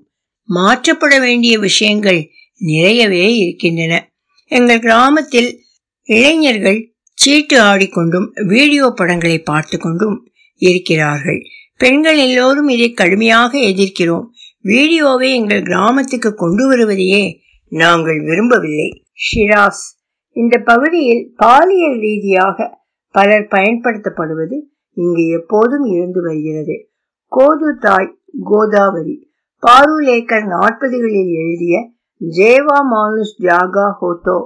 மாற்றப்பட 0.50 1.20
வேண்டிய 1.20 1.60
விஷயங்கள் 1.60 2.30
நிறையவே 2.58 3.38
இருக்கின்றன. 3.38 4.12
எங்கள் 4.52 4.80
கிராமத்தில் 4.80 5.60
இளைஞர்கள் 6.04 6.80
சீட்டு 7.14 7.62
ஆடிக்கொண்டும் 7.62 8.28
வீடியோ 8.48 8.92
படங்களை 8.96 9.40
பார்த்து 9.40 9.78
கொண்டும் 9.78 10.18
இருக்கிறார்கள். 10.56 11.40
பெண்கள் 11.78 12.18
எல்லோரும் 12.18 12.68
இதை 12.68 12.94
கடுமையாக 12.94 13.58
எதிர்க்கிறோம். 13.60 14.26
வீடியோவை 14.62 15.34
எங்கள் 15.34 15.62
கிராமத்துக்கு 15.62 16.34
கொண்டு 16.34 16.68
வருவதையே 16.68 17.42
நாங்கள் 17.70 18.20
விரும்பவில்லை. 18.24 19.04
ஷிராஸ். 19.26 19.84
இந்த 20.32 20.58
பகுதியில் 20.58 21.34
பாலியல் 21.36 22.00
ரீதியாக 22.00 22.80
பலர் 23.12 23.48
பயன்படுத்தப்படுவது 23.52 24.58
இங்கு 24.94 25.28
எப்போதும் 25.28 25.86
இருந்து 25.86 26.22
வருகிறது. 26.22 26.90
கோது 27.32 27.78
தாய் 27.80 28.20
கோதாவரி. 28.44 29.30
பாருலேக்கர் 29.64 30.48
நாற்பதுகளில் 30.48 31.32
எழுதிய 31.34 31.90
ஜேவா 32.22 32.80
மானுஸ் 32.92 33.36
ஜாகா 33.42 33.88
ஹோத்தோ 34.02 34.38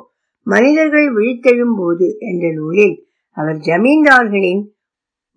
மனிதர்கள் 0.43 1.13
விழித்தெழும் 1.15 1.75
போது 1.77 2.15
என்ற 2.19 2.53
நூலில் 2.53 3.07
அவர் 3.29 3.55
ஜமீன்தார்களின் 3.55 4.63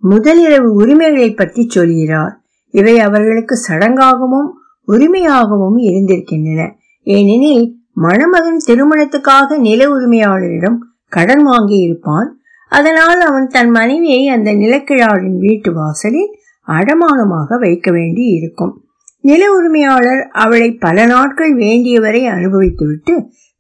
முதலிரவு 0.03 0.71
உரிமைகளை 0.73 1.35
பற்றி 1.35 1.69
சொல்கிறார். 1.69 2.45
இவை 2.71 2.99
அவர்களுக்கு 2.99 3.55
சடங்காகவும் 3.69 4.49
உரிமையாகவும் 4.89 5.77
இருந்திருக்கின்றன. 5.77 6.77
ஏனெனில் 7.05 7.65
மணமகன் 7.93 8.63
திருமணத்துக்காக 8.67 9.59
நில 9.59 9.89
உரிமையாளரிடம் 9.89 10.79
கடன் 11.09 11.43
வாங்கி 11.43 11.77
இருப்பான் 11.77 12.29
அதனால் 12.69 13.21
அவன் 13.21 13.47
தன் 13.47 13.71
மனைவியை 13.71 14.29
அந்த 14.29 14.53
நிலக்கிழாரின் 14.53 15.39
வீட்டு 15.39 15.73
வாசலில் 15.73 16.31
அடமானமாக 16.69 17.59
வைக்க 17.59 17.91
வேண்டி 17.91 18.25
இருக்கும் 18.25 18.73
நில 19.21 19.43
உரிமையாளர் 19.53 20.29
அவளை 20.33 20.73
பல 20.77 21.07
நாட்கள் 21.07 21.57
வேண்டியவரை 21.57 22.23
அனுபவித்துவிட்டு 22.29 23.15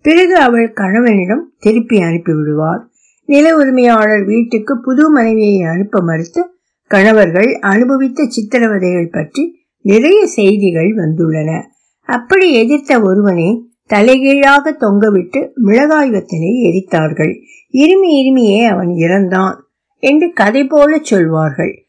பிறகு 0.04 0.36
அவள் 0.36 0.72
கணவனிடம் 0.72 1.52
திருப்பி 1.58 1.98
அனுப்பிவிடுவார். 1.98 2.82
நில 3.28 3.56
உரிமையாளர் 3.56 4.24
வீட்டுக்கு 4.24 4.80
புது 4.80 5.10
மனைவியை 5.10 5.62
அனுப்ப 5.62 6.00
மறுத்து 6.00 6.42
கணவர்கள் 6.90 7.58
அனுபவித்த 7.60 8.22
சித்திரவதைகள் 8.24 9.12
பற்றி 9.12 9.44
நிறைய 9.84 10.26
செய்திகள் 10.26 10.90
வந்துள்ளன. 10.96 11.50
அப்படி 12.04 12.52
எதிர்த்த 12.52 13.00
ஒருவனை 13.00 13.68
தலைகீழாக 13.86 14.76
தொங்கவிட்டு 14.80 15.52
மிளகாய் 15.54 16.10
வத்தலை 16.10 16.52
எரித்தார்கள். 16.64 17.40
இருமி 17.72 18.10
இருமியே 18.22 18.66
அவன் 18.66 18.88
இறந்தான் 18.88 19.56
என்று 19.98 20.32
கதை 20.32 20.64
போல 20.64 20.98
சொல்வார்கள். 21.02 21.86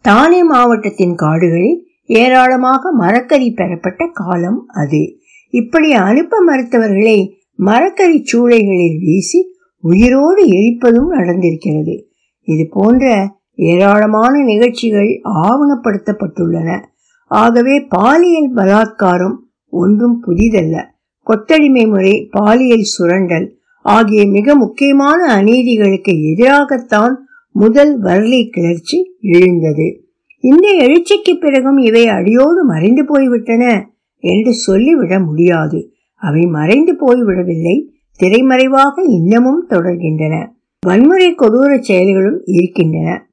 தானே 0.00 0.44
மாவட்டத்தின் 0.44 1.14
காடுகளில் 1.14 1.86
ஏராளமாக 2.06 2.92
மரக்கறி 2.92 3.52
பெறப்பட்ட 3.54 4.10
காலம் 4.12 4.64
அது. 4.66 5.18
இப்படி 5.48 5.92
அனுப்ப 5.92 6.44
மறுத்தவர்களை 6.46 7.30
மரக்கறி 7.54 8.24
சூளைகளில் 8.32 8.98
வீசி 8.98 9.54
உயிரோடு 9.80 10.46
எரிப்பதும் 10.46 11.10
நடந்திருக்கிறது. 11.10 12.04
இது 12.42 12.68
போன்ற 12.70 13.28
ஏராளமான 13.54 14.44
நிகழ்ச்சிகள் 14.44 15.20
ஆவணப்படுத்தப்பட்டுள்ளன. 15.24 16.90
ஆகவே 17.32 17.80
பாலியல் 17.80 18.54
பலாத்காரம் 18.54 19.36
ஒன்றும் 19.68 20.22
புதிதல்ல. 20.26 20.84
கொத்தடிமை 21.26 21.88
முறை 21.88 22.28
பாலியல் 22.30 22.82
சுரண்டல் 22.82 23.56
ஆகிய 23.82 24.26
மிக 24.26 24.54
முக்கியமான 24.54 25.34
அநீதிகளுக்கு 25.34 26.12
எதிராகத்தான் 26.12 27.14
முதல் 27.50 28.02
வரலி 28.02 28.50
கிளர்ச்சி 28.50 29.16
எழுந்தது. 29.20 30.04
இந்த 30.40 30.68
எழுச்சிக்கு 30.80 31.40
பிறகும் 31.40 31.76
இவை 31.76 32.06
அடியோடு 32.08 32.64
மறைந்து 32.64 33.04
போய்விட்டன 33.04 33.90
என்று 34.18 34.52
சொல்லிவிட 34.52 35.20
முடியாது. 35.20 35.92
அவை 36.14 36.46
மறைந்து 36.46 36.92
போய்விடவில்லை. 36.94 37.88
திரைமறைவாக 38.20 39.02
இன்னமும் 39.08 39.66
தொடர்கின்றன. 39.70 40.46
வன்முறை 40.80 41.34
கொடூர 41.34 41.78
செயல்களும் 41.78 42.42
இருக்கின்றன. 42.44 43.26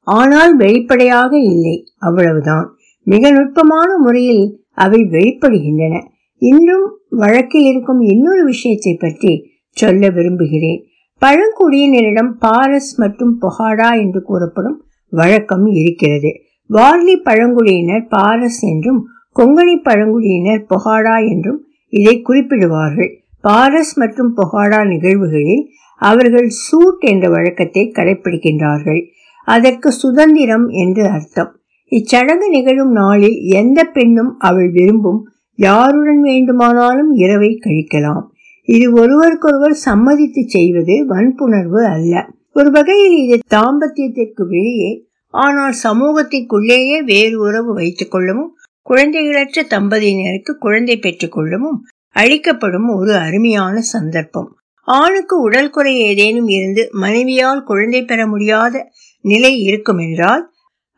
ஆனால் 0.00 0.56
வெளிப்படையாக 0.56 1.38
இல்லை. 1.38 1.92
அவ்வளவுதான். 1.98 2.76
மிக 3.06 3.30
நுட்பமான 3.30 3.90
முறையில் 3.96 4.44
அவை 4.74 5.00
வெளிப்படுகின்றன. 5.14 5.94
இன்றும் 6.42 6.86
வழக்கில் 7.22 7.66
இருக்கும் 7.70 8.00
இன்னொரு 8.00 8.42
விஷயத்தை 8.44 8.94
பற்றி 8.94 9.32
சொல்ல 9.76 10.08
விரும்புகிறேன். 10.08 10.80
பழங்குடியினரிடம் 11.22 12.30
பாரஸ் 12.38 12.92
மற்றும் 12.96 13.34
பொஹாடா 13.42 13.90
என்று 14.00 14.20
கூறப்படும் 14.22 14.78
வழக்கம் 15.12 15.66
இருக்கிறது. 15.66 16.30
வார்லி 16.70 17.14
பழங்குடியினர் 17.22 18.04
பாரஸ் 18.10 18.62
என்றும் 18.72 19.00
கொங்கணி 19.36 19.76
பழங்குடியினர் 19.82 20.62
பொஹாடா 20.68 21.16
என்றும் 21.32 21.60
இதை 21.92 22.14
குறிப்பிடுவார்கள். 22.28 23.10
பாரஸ் 23.44 23.94
மற்றும் 23.94 24.30
பொஹாடா 24.36 24.80
நிகழ்வுகளில் 24.86 25.64
அவர்கள் 26.00 26.48
சூட் 26.64 27.02
என்ற 27.10 27.28
வழக்கத்தை 27.28 27.82
கடைபிடிக்கின்றார்கள் 27.92 29.00
அதற்கு 29.48 29.88
சுதந்திரம் 29.92 30.66
என்று 30.68 31.04
அர்த்தம். 31.08 31.50
இச்சடங்கு 31.98 32.46
நிகழும் 32.48 32.92
நாளில் 32.92 33.38
எந்த 33.60 33.80
பெண்ணும் 33.96 34.30
அவள் 34.38 34.70
விரும்பும் 34.70 35.20
யாருடன் 35.58 36.20
வேண்டுமானாலும் 36.20 37.10
இரவை 37.14 37.50
கழிக்கலாம். 37.64 38.24
இது 38.68 38.86
ஒருவருக்கொருவர் 38.92 39.76
சம்மதித்து 39.84 40.42
செய்வது 40.46 40.94
வன்புணர்வு 41.06 41.80
அல்ல. 41.86 42.14
ஒரு 42.52 42.70
வகையில் 42.70 43.16
இது 43.24 43.36
தாம்பத்தியத்திற்கு 43.54 44.44
வெளியே 44.54 44.90
ஆனால் 45.34 45.74
சமூகத்திற்குள்ளேயே 45.82 46.98
வேறு 47.04 47.36
உறவு 47.38 47.70
வைத்துக் 47.74 48.10
கொள்ளவும் 48.10 48.52
குழந்தைகளற்ற 48.86 49.60
தம்பதியினருக்கு 49.74 50.52
குழந்தை 50.58 50.96
பெற்றுக் 50.96 51.32
கொள்ளவும் 51.32 51.78
அளிக்கப்படும் 52.16 52.88
ஒரு 52.96 53.12
அருமையான 53.26 53.76
சந்தர்ப்பம். 53.94 54.50
ஆணுக்கு 54.88 55.36
உடல் 55.40 55.70
குறை 55.70 55.94
ஏதேனும் 56.08 56.48
இருந்து 56.48 56.82
மனைவியால் 57.04 57.62
குழந்தை 57.62 58.02
பெற 58.04 58.20
முடியாத 58.26 58.84
நிலை 59.24 59.52
இருக்கும் 59.60 59.98
என்றால் 59.98 60.42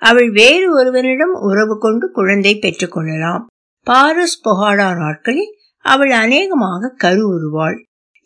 அவள் 0.02 0.30
வேறு 0.30 0.66
ஒருவனிடம் 0.78 1.34
உறவு 1.40 1.74
கொண்டு 1.78 2.06
குழந்தை 2.10 2.52
பெற்றுக்கொள்ளலாம் 2.56 3.44
பாரஸ் 3.86 4.38
பொகாடா 4.44 4.88
நாட்களில் 4.96 5.52
அவள் 5.84 6.12
அநேகமாக 6.14 6.94
கரு 6.96 7.24
உருவாள் 7.34 7.76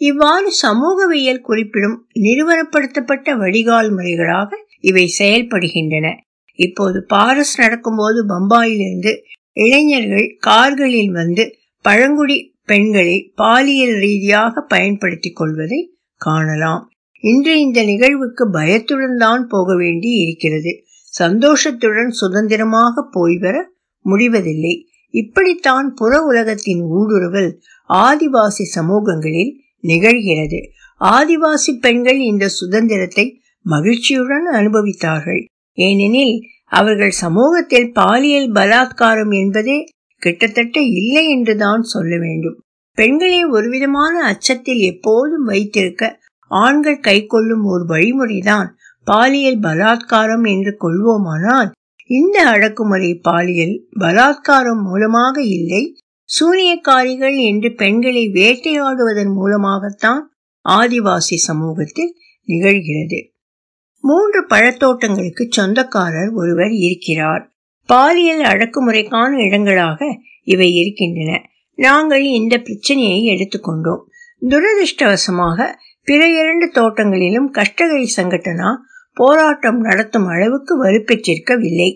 இவ்வாறு 0.01 0.49
சமூகவியல் 0.63 1.41
குறிப்பிடும் 1.41 1.97
நிறுவனப்படுத்தப்பட்ட 2.21 3.37
வடிகால் 3.37 3.91
முறைகளாக 3.91 4.51
இவை 4.81 5.05
செயல்படுகின்றன. 5.19 6.07
இப்போது 6.59 6.99
பாரஸ் 7.09 7.55
நடக்கும்போது 7.57 8.21
பம்பாயிலிருந்து 8.27 9.13
இளைஞர்கள் 9.57 10.37
கார்களில் 10.39 11.13
வந்து 11.13 11.45
பழங்குடி 11.85 12.37
பெண்களை 12.65 13.17
பாலியல் 13.35 13.97
ரீதியாக 13.99 14.63
பயன்படுத்திக் 14.69 15.37
கொள்வதை 15.37 15.81
காணலாம். 16.21 16.83
இன்று 17.25 17.61
இந்த 17.61 17.81
நிகழ்வுக்கு 17.83 18.45
பயத்துடன் 18.51 19.17
தான் 19.17 19.47
போக 19.47 19.77
வேண்டி 19.77 20.11
இருக்கிறது 20.25 20.73
சந்தோஷத்துடன் 21.13 22.11
சுதந்திரமாக 22.11 23.05
போய்வர 23.11 23.57
முடிவதில்லை. 24.05 24.75
இப்படித்தான் 25.15 25.89
புற 25.95 26.13
உலகத்தின் 26.23 26.83
ஊடுருவல் 26.91 27.51
ஆதிவாசி 27.91 28.65
சமூகங்களில் 28.77 29.53
நிகழ்கிறது. 29.85 30.61
ஆதிவாசி 31.01 31.73
பெண்கள் 31.81 32.21
இந்த 32.21 32.49
சுதந்திரத்தை 32.49 33.27
மகிழ்ச்சியுடன் 33.67 34.47
அனுபவித்தார்கள். 34.53 35.43
ஏனெனில் 35.79 36.37
அவர்கள் 36.73 37.15
சமூகத்தில் 37.21 37.93
பாலியல் 37.93 38.51
பலாத்காரம் 38.53 39.33
என்பதே 39.33 39.79
கிட்டத்தட்ட 40.23 40.81
இல்லை 40.81 41.25
என்றுதான் 41.29 41.83
சொல்ல 41.83 42.13
வேண்டும். 42.19 42.57
பெண்களை 42.99 43.45
ஒருவிதமான 43.45 44.15
அச்சத்தில் 44.25 44.83
எப்போதும் 44.91 45.45
வைத்திருக்க 45.45 46.05
ஆண்கள் 46.51 47.01
கைக்கொள்ளும் 47.01 47.65
ஒரு 47.65 47.85
வழிமுறைதான் 47.89 48.69
பாலியல் 49.11 49.61
பலாத்காரம் 49.61 50.45
என்று 50.49 50.73
கொள்வோமானால் 50.81 51.71
இந்த 52.07 52.37
அடக்குமுறை 52.49 53.11
பாலியல் 53.23 53.75
பலாத்காரம் 54.01 54.83
மூலமாக 54.83 55.43
இல்லை. 55.43 55.83
சூனியக்காரிகள் 56.29 57.37
என்று 57.41 57.69
பெண்களை 57.75 58.25
வேட்டையாடுவதன் 58.35 59.33
மூலமாகத்தான் 59.35 60.23
ஆதிவாசி 60.69 61.37
சமூகத்தில் 61.47 62.13
நிகழ்கிறது. 62.49 63.21
மூன்று 64.05 64.47
பழத்தோட்டங்களுக்கு 64.47 65.45
சொந்தக்காரர் 65.49 66.31
ஒருவர் 66.33 66.75
இருக்கிறார். 66.89 67.43
பாலியல் 67.89 68.45
அடக்குமுறைக்கான 68.45 69.33
இடங்களாக 69.47 70.01
இவை 70.45 70.69
இருக்கின்றன. 70.75 71.33
நாங்கள் 71.79 72.25
இந்த 72.41 72.59
பிரச்சனையை 72.59 73.21
எடுத்துக்கொண்டோம். 73.35 74.05
துரதிருஷ்டவசமாக 74.43 75.59
பிற 76.03 76.21
இரண்டு 76.41 76.67
தோட்டங்களிலும் 76.75 77.51
கஷ்டகரி 77.53 78.07
சங்கட்டனா 78.17 78.71
போராட்டம் 79.13 79.81
நடத்தும் 79.81 80.27
அளவுக்கு 80.27 80.85
வலுப்பெற்றிருக்கவில்லை. 80.85 81.91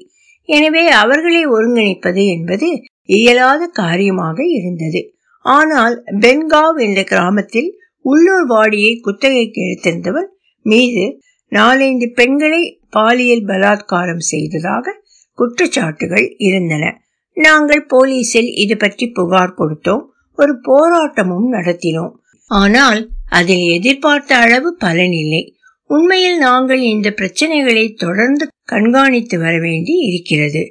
எனவே 0.45 0.89
அவர்களை 0.89 1.47
ஒருங்கிணைப்பது 1.47 2.27
என்பது 2.27 2.85
இயலாத 3.05 3.67
காரியமாக 3.67 4.45
இருந்தது. 4.45 5.17
ஆனால் 5.43 6.05
பென்காவ் 6.21 6.77
என்ற 6.77 7.03
கிராமத்தில் 7.03 7.79
உள்ளூர் 8.01 8.47
வாடியை 8.49 9.01
குத்தகைக்கு 9.01 9.61
எடுத்திருந்தவர் 9.61 10.29
மீது 10.63 11.21
நாலைந்து 11.49 12.13
பெண்களை 12.15 12.81
பாலியல் 12.91 13.45
பலாத்காரம் 13.45 14.25
செய்ததாக 14.33 15.03
குற்றச்சாட்டுகள் 15.39 16.35
இருந்தன. 16.37 16.85
நாங்கள் 17.33 17.87
போலீசில் 17.87 18.51
இது 18.55 18.77
பற்றி 18.77 19.07
புகார் 19.09 19.59
கொடுத்தோம். 19.59 20.05
ஒரு 20.37 20.61
போராட்டமும் 20.63 21.49
நடத்தினோம். 21.53 22.13
ஆனால் 22.47 23.11
அதில் 23.29 23.67
எதிர்பார்த்த 23.69 24.37
அளவு 24.37 24.77
பலனில்லை 24.85 25.54
உண்மையில் 25.91 26.39
நாங்கள் 26.39 26.83
இந்த 26.93 27.09
பிரச்சனைகளை 27.11 27.85
தொடர்ந்து 27.95 28.45
கண்காணித்து 28.65 29.37
வர 29.39 29.55
வேண்டி 29.59 29.95
இருக்கிறது. 30.09 30.63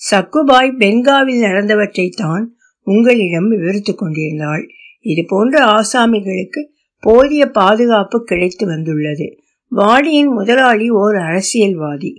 சக்குபாய் 0.00 0.70
பெங்காவில் 0.78 1.44
நடந்தவற்றை 1.46 2.08
தான் 2.08 2.44
உங்களிடம் 2.86 3.48
விவரித்துக் 3.48 3.98
கொண்டிருந்தாள். 3.98 4.64
இது 5.00 5.22
போன்ற 5.26 5.56
ஆசாமிகளுக்கு 5.78 6.60
போதிய 7.02 7.42
பாதுகாப்பு 7.50 8.18
கிடைத்து 8.24 8.64
வந்துள்ளது. 8.66 9.26
வாடியின் 9.72 10.30
முதலாளி 10.32 10.90
ஓர் 11.02 11.16
அரசியல்வாதி. 11.28 12.12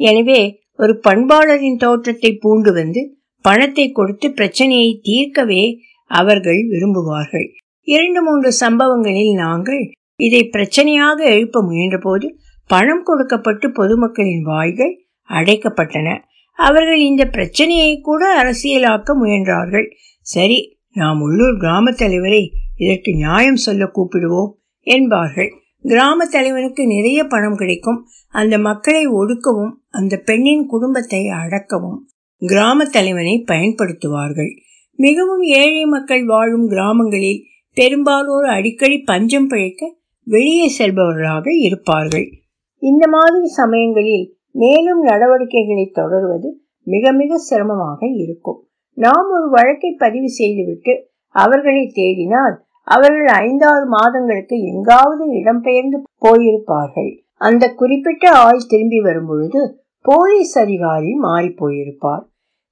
எனவே 0.00 0.40
ஒரு 0.74 1.00
பண்பாளரின் 1.02 1.76
தோற்றத்தை 1.76 2.30
பூண்டு 2.36 2.70
வந்து 2.72 3.02
பணத்தை 3.44 3.86
கொடுத்து 3.92 4.26
பிரச்சனையை 4.32 4.90
தீர்க்கவே 5.02 5.64
அவர்கள் 6.10 6.60
விரும்புவார்கள். 6.72 7.46
இரண்டு 7.88 8.20
மூன்று 8.22 8.50
சம்பவங்களில் 8.52 9.34
நாங்கள் 9.34 9.82
இதை 10.20 10.40
பிரச்சனையாக 10.52 11.18
எழுப்ப 11.26 11.62
முயன்றபோது 11.62 12.26
பணம் 12.70 13.02
கொடுக்கப்பட்டு 13.02 13.66
பொதுமக்களின் 13.70 14.42
வாய்கள் 14.42 14.94
அடைக்கப்பட்டன. 15.28 16.08
அவர்கள் 16.58 17.00
இந்த 17.00 17.24
பிரச்சனையை 17.24 18.00
கூட 18.00 18.22
அரசியலாக்க 18.42 19.16
முயன்றார்கள். 19.22 19.86
சரி 20.20 20.58
நாம் 20.92 21.20
உள்ளூர் 21.20 21.56
கிராம 21.56 21.92
தலைவரை 21.92 22.52
இதற்கு 22.76 23.14
நியாயம் 23.14 23.56
சொல்ல 23.56 23.84
கூப்பிடுவோம் 23.84 24.52
என்பார்கள். 24.86 25.50
கிராம 25.82 26.26
தலைவனுக்கு 26.26 26.86
நிறைய 26.86 27.24
பணம் 27.24 27.56
கிடைக்கும். 27.56 27.98
அந்த 28.28 28.58
மக்களை 28.58 29.08
ஒடுக்கவும் 29.08 29.72
அந்த 29.90 30.16
பெண்ணின் 30.16 30.66
குடும்பத்தை 30.66 31.22
அடக்கவும் 31.26 31.98
கிராம 32.42 32.84
தலைவனை 32.84 33.44
பயன்படுத்துவார்கள். 33.46 34.52
மிகவும் 34.98 35.42
ஏழை 35.42 35.84
மக்கள் 35.86 36.24
வாழும் 36.24 36.66
கிராமங்களில் 36.68 37.42
பெரும்பாலோர் 37.76 38.46
அடிக்கடி 38.46 38.98
பஞ்சம் 38.98 39.46
பிழைக்க 39.46 39.82
வெளியே 40.26 40.66
செல்பவர்களாக 40.78 41.46
இருப்பார்கள். 41.66 42.26
இந்த 42.82 43.04
மாதிரி 43.06 43.46
சமயங்களில் 43.46 44.26
மேலும் 44.50 45.02
நடவடிக்கைகளை 45.02 45.86
தொடர்வது 45.92 46.48
மிக 46.86 47.12
மிக 47.12 47.38
சிரமமாக 47.38 48.00
இருக்கும். 48.06 48.58
நாம் 48.92 49.28
ஒரு 49.30 49.48
வழக்கை 49.48 49.90
பதிவு 49.98 50.28
செய்துவிட்டு 50.30 50.92
அவர்களை 51.34 51.92
தேடினால் 51.94 52.54
அவர்கள் 52.82 53.30
ஐந்தாறு 53.46 53.86
மாதங்களுக்கு 53.86 54.56
எங்காவது 54.62 55.24
இடம்பெயர்ந்து 55.40 55.98
போயிருப்பார்கள். 56.18 57.10
அந்த 57.34 57.64
குறிப்பிட்ட 57.74 58.24
ஆள் 58.30 58.66
திரும்பி 58.66 59.00
வரும்பொழுது 59.00 59.60
போலீஸ் 60.00 60.58
அதிகாரி 60.58 61.14
மாறி 61.14 61.48
போயிருப்பார் 61.60 62.24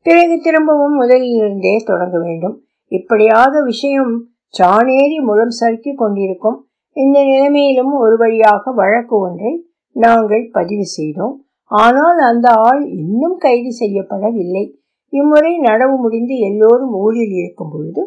பிறகு 0.07 0.37
திரும்பவும் 0.41 0.97
முதலிலிருந்தே 1.01 1.77
தொடங்க 1.85 2.17
வேண்டும். 2.19 2.57
இப்படியாக 2.93 3.63
விஷயம் 3.63 4.13
சாணேறி 4.59 5.19
முழம் 5.21 5.55
சறுக்கி 5.59 5.93
கொண்டிருக்கும் 5.95 6.59
இந்த 6.97 7.19
நிலைமையிலும் 7.25 7.93
ஒரு 7.99 8.17
வழியாக 8.17 8.73
வழக்கு 8.73 9.15
ஒன்றை 9.19 9.53
நாங்கள் 9.97 10.45
பதிவு 10.53 10.87
செய்தோம். 10.97 11.37
ஆனால் 11.71 12.19
அந்த 12.31 12.49
ஆள் 12.69 12.83
இன்னும் 13.03 13.37
கைது 13.37 13.71
செய்யப்படவில்லை. 13.81 14.65
இம்முறை 15.13 15.53
நடவு 15.61 15.95
முடிந்து 15.97 16.35
எல்லோரும் 16.39 16.95
ஊரில் 16.95 17.35
இருக்கும் 17.41 17.73
பொழுது 17.73 18.03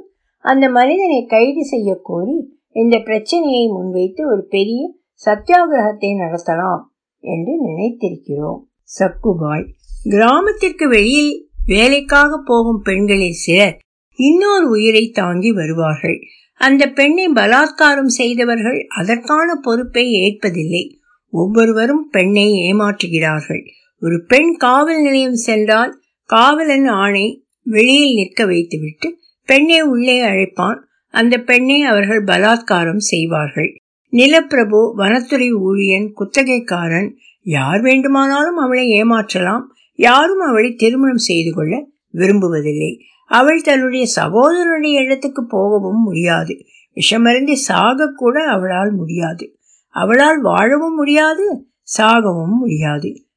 அந்த 0.45 0.65
மனிதனை 0.69 1.19
கைது 1.25 1.63
செய்ய 1.63 1.89
கோரி 2.03 2.37
இந்த 2.71 2.95
பிரச்சனையை 2.99 3.65
முன்வைத்து 3.67 4.21
ஒரு 4.27 4.43
பெரிய 4.47 4.81
சத்தியாகிரகத்தை 5.21 6.11
நடத்தலாம் 6.21 6.83
என்று 7.23 7.53
நினைத்திருக்கிறோம். 7.67 8.59
சக்குபாய் 8.99 9.65
கிராமத்திற்கு 10.09 10.87
வெளியில் 10.87 11.33
வேலைக்காக 11.65 12.31
போகும் 12.45 12.81
பெண்களில் 12.81 13.39
சிலர் 13.43 13.77
இன்னொரு 14.19 14.65
உயிரை 14.69 15.05
தாங்கி 15.11 15.51
வருவார்கள். 15.51 16.19
அந்த 16.57 16.87
பெண்ணை 16.87 17.27
பலாத்காரம் 17.27 18.05
செய்தவர்கள் 18.05 18.85
அதற்கான 18.87 19.55
பொறுப்பை 19.61 20.05
ஏற்பதில்லை. 20.05 20.95
ஒவ்வொருவரும் 21.29 22.07
பெண்ணை 22.11 22.73
ஏமாற்றுகிறார்கள். 22.73 23.63
ஒரு 23.99 24.23
பெண் 24.27 24.55
காவல் 24.55 25.01
நிலையம் 25.01 25.35
சென்றால் 25.35 26.01
காவலன் 26.23 26.85
ஆணை 26.85 27.43
வெளியில் 27.63 28.13
நிற்க 28.13 28.45
வைத்துவிட்டு 28.45 29.17
பெண்ணை 29.45 29.81
உள்ளே 29.81 30.21
அழைப்பான். 30.21 30.79
அந்த 31.09 31.37
பெண்ணை 31.37 31.81
அவர்கள் 31.81 32.23
பலாத்காரம் 32.23 32.97
செய்வார்கள். 32.97 33.75
நிலப்பிரபு 34.11 34.93
வனத்துறை 34.95 35.53
ஊழியன் 35.53 36.11
குத்தகைக்காரன் 36.19 37.11
யார் 37.41 37.81
வேண்டுமானாலும் 37.81 38.55
அவளை 38.55 38.87
ஏமாற்றலாம். 38.87 39.63
யாரும் 39.95 40.39
அவளை 40.39 40.73
திருமணம் 40.73 41.17
செய்து 41.17 41.53
கொள்ள 41.53 41.87
விரும்புவதில்லை. 42.13 42.97
அவள் 43.29 43.61
தன்னுடைய 43.61 44.05
சகோதரனுடைய 44.15 45.01
இடத்துக்கு 45.01 45.45
போகவும் 45.45 46.01
முடியாது. 46.03 46.65
விஷமருந்தி 46.97 47.53
சாக 47.53 48.11
கூட 48.15 48.43
அவளால் 48.43 48.91
முடியாது. 48.91 49.59
அவளால் 49.89 50.41
வாழவும் 50.41 50.95
முடியாது 50.95 51.67
சாகவும் 51.97 52.55
முடியாது. 52.59 53.27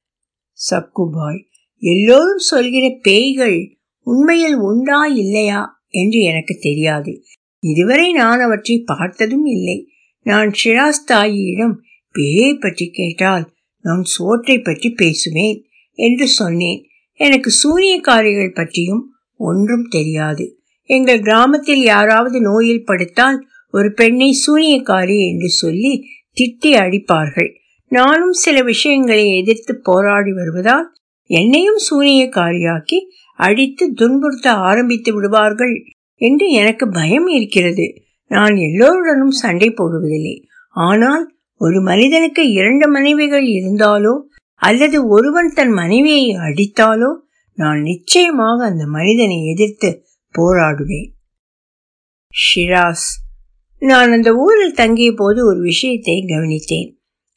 சக்குபாய் 0.70 1.40
எல்லோரும் 1.78 2.44
சொல்கிற 2.46 2.98
பேய்கள் 3.02 3.78
உண்மையில் 4.02 4.54
உண்டா 4.54 5.06
இல்லையா 5.06 5.82
என்று 5.88 6.18
எனக்கு 6.20 6.58
தெரியாது. 6.60 7.22
இதுவரை 7.58 8.12
நான் 8.12 8.40
அவற்றை 8.40 8.82
பார்த்ததும் 8.84 9.44
இல்லை. 9.44 9.88
நான் 10.22 10.50
ஷிராஸ் 10.64 11.04
தாயியிடம் 11.06 11.74
பேயை 12.14 12.60
பற்றி 12.60 12.90
கேட்டால் 12.90 13.52
நான் 13.84 14.02
சோற்றை 14.02 14.58
பற்றி 14.58 14.90
பேசுவேன் 14.90 15.66
என்று 15.92 16.26
சொன்னேன். 16.26 16.80
எனக்கு 17.12 17.50
சூரியக்காரிகள் 17.62 18.54
பற்றியும் 18.54 19.04
ஒன்றும் 19.38 19.86
தெரியாது. 19.88 20.44
எங்கள் 20.90 21.20
கிராமத்தில் 21.20 21.82
யாராவது 21.84 22.38
நோயில் 22.40 22.84
படுத்தால் 22.84 23.38
ஒரு 23.74 23.88
பெண்ணை 23.92 24.30
சூனியக்காரி 24.46 25.18
என்று 25.30 25.48
சொல்லி 25.48 25.92
திட்டி 26.36 26.70
அடிப்பார்கள். 26.74 27.50
நானும் 27.92 28.34
சில 28.36 28.62
விஷயங்களை 28.62 29.36
எதிர்த்து 29.36 29.72
போராடி 29.82 30.32
வருவதால் 30.32 30.86
என்னையும் 31.30 31.80
சூனியக்காரியாக்கி 31.90 32.98
அடித்து 33.38 33.84
துன்புறுத்த 33.94 34.48
ஆரம்பித்து 34.48 35.10
விடுவார்கள் 35.14 35.74
என்று 36.20 36.46
எனக்கு 36.50 36.84
பயம் 36.88 37.28
இருக்கிறது. 37.28 37.86
நான் 38.30 38.56
எல்லோருடனும் 38.56 39.34
சண்டை 39.42 39.68
போடுவதில்லை. 39.70 40.36
ஆனால் 40.76 41.24
ஒரு 41.60 41.78
மனிதனுக்கு 41.80 42.42
இரண்டு 42.52 42.86
மனைவிகள் 42.88 43.46
இருந்தாலோ 43.48 44.14
அல்லது 44.62 44.98
ஒருவன் 45.08 45.50
தன் 45.54 45.72
மனைவியை 45.72 46.26
அடித்தாலோ 46.46 47.10
நான் 47.58 47.80
நிச்சயமாக 47.82 48.64
அந்த 48.64 48.84
மனிதனை 48.86 49.38
எதிர்த்து 49.46 49.90
போராடுவேன். 50.34 51.08
ஷிராஸ் 52.34 53.08
நான் 53.78 54.10
அந்த 54.10 54.34
ஊரில் 54.34 54.74
தங்கிய 54.74 55.12
போது 55.12 55.46
ஒரு 55.46 55.60
விஷயத்தை 55.60 56.14
கவனித்தேன். 56.26 56.88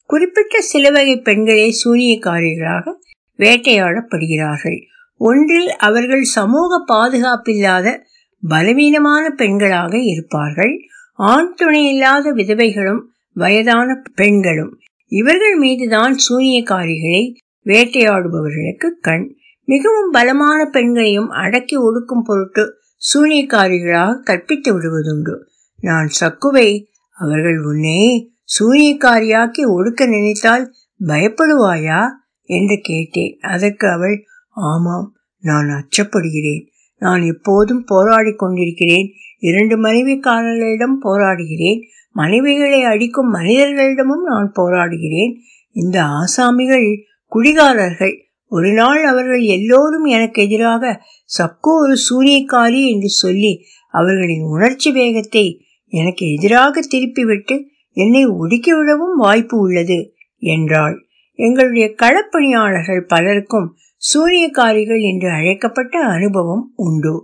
குறிப்பிட்ட 0.05 0.61
சில 0.61 0.91
வகை 0.91 1.15
பெண்களே 1.19 1.67
சூனியக்காரிகளாக 1.83 2.93
வேட்டையாடப்படுகிறார்கள். 3.39 4.79
ஒன்றில் 5.17 5.71
அவர்கள் 5.79 6.23
சமூக 6.23 6.79
பாதுகாப்பில்லாத 6.93 7.97
பலவீனமான 8.43 9.33
பெண்களாக 9.37 9.93
இருப்பார்கள். 10.05 10.75
ஆண் 11.13 11.53
துணை 11.53 11.83
இல்லாத 11.93 12.33
விதவைகளும் 12.33 13.01
வயதான 13.33 13.89
பெண்களும். 14.15 14.73
இவர்கள் 15.11 15.55
மீதுதான் 15.55 16.15
சூனியக்காரிகளை 16.29 17.21
வேட்டையாடுபவர்களுக்கு 17.65 18.87
கண் 19.01 19.27
மிகவும் 19.71 20.11
பலமான 20.11 20.65
பெண்களையும் 20.65 21.29
அடக்கி 21.29 21.77
ஒடுக்கும் 21.77 22.21
பொருட்டு 22.23 22.73
சூனியக்காரிகளாக 22.97 24.19
கற்பித்து 24.19 24.69
விடுவதுண்டு. 24.71 25.39
நான் 25.79 26.09
சக்குவை 26.21 26.85
அவர்கள் 27.17 27.63
உன்னை 27.63 28.31
சூனியக்காரியாக்கி 28.59 29.63
ஒடுக்க 29.77 30.07
நினைத்தால் 30.07 30.73
பயப்படுவாயா? 31.07 32.07
என்று 32.43 32.79
கேட்டேன். 32.81 33.37
அதற்கு 33.41 33.87
அவள் 33.87 34.23
ஆமாம் 34.49 35.13
நான் 35.39 35.67
அச்சப்படுகிறேன். 35.67 36.67
நான் 36.97 37.21
எப்போதும் 37.21 37.83
போராடி 37.83 38.33
கொண்டிருக்கிறேன். 38.33 39.11
இரண்டு 39.39 39.75
மனைவிக்காரர்களிடம் 39.81 40.97
போராடுகிறேன். 41.03 41.79
மனைவிகளை 42.15 42.83
அடிக்கும் 42.83 43.33
மனிதர்களிடமும் 43.33 44.23
நான் 44.25 44.51
போராடுகிறேன். 44.55 45.33
இந்த 45.71 46.03
ஆசாமிகள் 46.03 46.97
குடிகாரர்கள். 47.25 48.30
ஒரு 48.51 48.69
நாள் 48.73 49.03
அவர்கள் 49.03 49.43
எல்லோரும் 49.55 50.05
எனக்கு 50.05 50.39
எதிராக 50.43 51.01
சக்கோ 51.29 51.73
ஒரு 51.83 51.95
சூனியக்காரி 52.09 52.81
என்று 52.87 53.09
சொல்லி 53.15 53.51
அவர்களின் 53.93 54.45
உணர்ச்சி 54.45 54.91
வேகத்தை 54.91 55.45
எனக்கு 55.93 56.25
எதிராக 56.33 56.81
திருப்பிவிட்டு 56.91 57.55
என்னை 57.97 58.23
ஒடுக்கிவிடவும் 58.25 59.15
வாய்ப்பு 59.17 59.57
உள்ளது 59.59 59.99
என்றாள். 60.43 60.95
எங்களுடைய 61.39 61.85
களப்பணியாளர்கள் 61.97 63.07
பலருக்கும் 63.07 63.67
சூனியக்காரிகள் 64.01 65.01
என்று 65.01 65.29
அழைக்கப்பட்ட 65.29 65.95
அனுபவம் 66.07 66.73
உண்டு. 66.75 67.15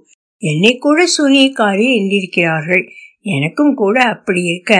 என்னை 0.41 0.73
கூட 0.77 0.99
சூனியக்காரி 1.17 1.85
என்றிருக்கிறார்கள். 1.99 2.83
எனக்கும் 3.21 3.73
கூட 3.73 3.97
அப்படி 4.03 4.41
இருக்க 4.43 4.73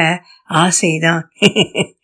ஆசைதான். 0.49 1.23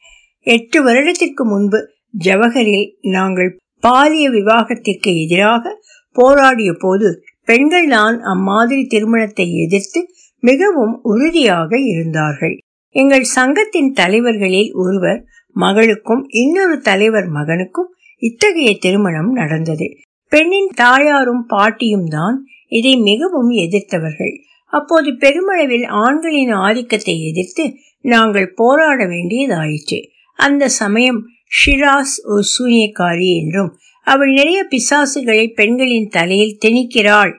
எட்டு 0.47 0.79
வருடத்திற்கு 0.83 1.43
முன்பு 1.45 1.79
ஜவஹரில் 2.23 2.87
நாங்கள் 3.09 3.51
பாலிய 3.83 4.25
விவாகத்திற்கு 4.29 5.11
எதிராக 5.23 5.73
போராடிய 6.15 6.71
போது 6.73 7.07
பெண்கள் 7.47 7.87
தான் 7.87 8.17
அம்மாதிரி 8.33 8.83
திருமணத்தை 8.85 9.45
எதிர்த்து 9.55 10.01
மிகவும் 10.43 10.93
உறுதியாக 11.03 11.71
இருந்தார்கள். 11.91 12.55
எங்கள் 12.95 13.25
சங்கத்தின் 13.35 13.91
தலைவர்களில் 13.93 14.71
ஒருவர் 14.73 15.19
மகளுக்கும் 15.55 16.23
இன்னொரு 16.41 16.75
தலைவர் 16.79 17.27
மகனுக்கும் 17.29 17.89
இத்தகைய 18.21 18.71
திருமணம் 18.79 19.31
நடந்தது. 19.31 19.87
பெண்ணின் 20.31 20.71
தாயாரும் 20.75 21.43
பாட்டியும் 21.45 22.07
தான் 22.07 22.37
இதை 22.67 22.93
மிகவும் 23.01 23.51
எதிர்த்தவர்கள். 23.65 24.33
அப்போது 24.73 25.09
பெருமளவில் 25.13 25.87
ஆண்களின் 26.03 26.53
ஆதிக்கத்தை 26.65 27.15
எதிர்த்து 27.29 27.65
நாங்கள் 28.05 28.53
போராட 28.55 28.99
வேண்டியதாயிற்று. 29.05 29.99
அந்த 30.39 30.69
சமயம் 30.81 31.19
ஷிராஸ் 31.53 32.15
ஒரு 32.23 32.43
சூனியக்காரி 32.53 33.29
என்றும் 33.41 33.71
அவள் 34.07 34.31
நிறைய 34.31 34.59
பிசாசுகளை 34.69 35.53
பெண்களின் 35.53 36.07
தலையில் 36.07 36.57
திணிக்கிறாள் 36.65 37.33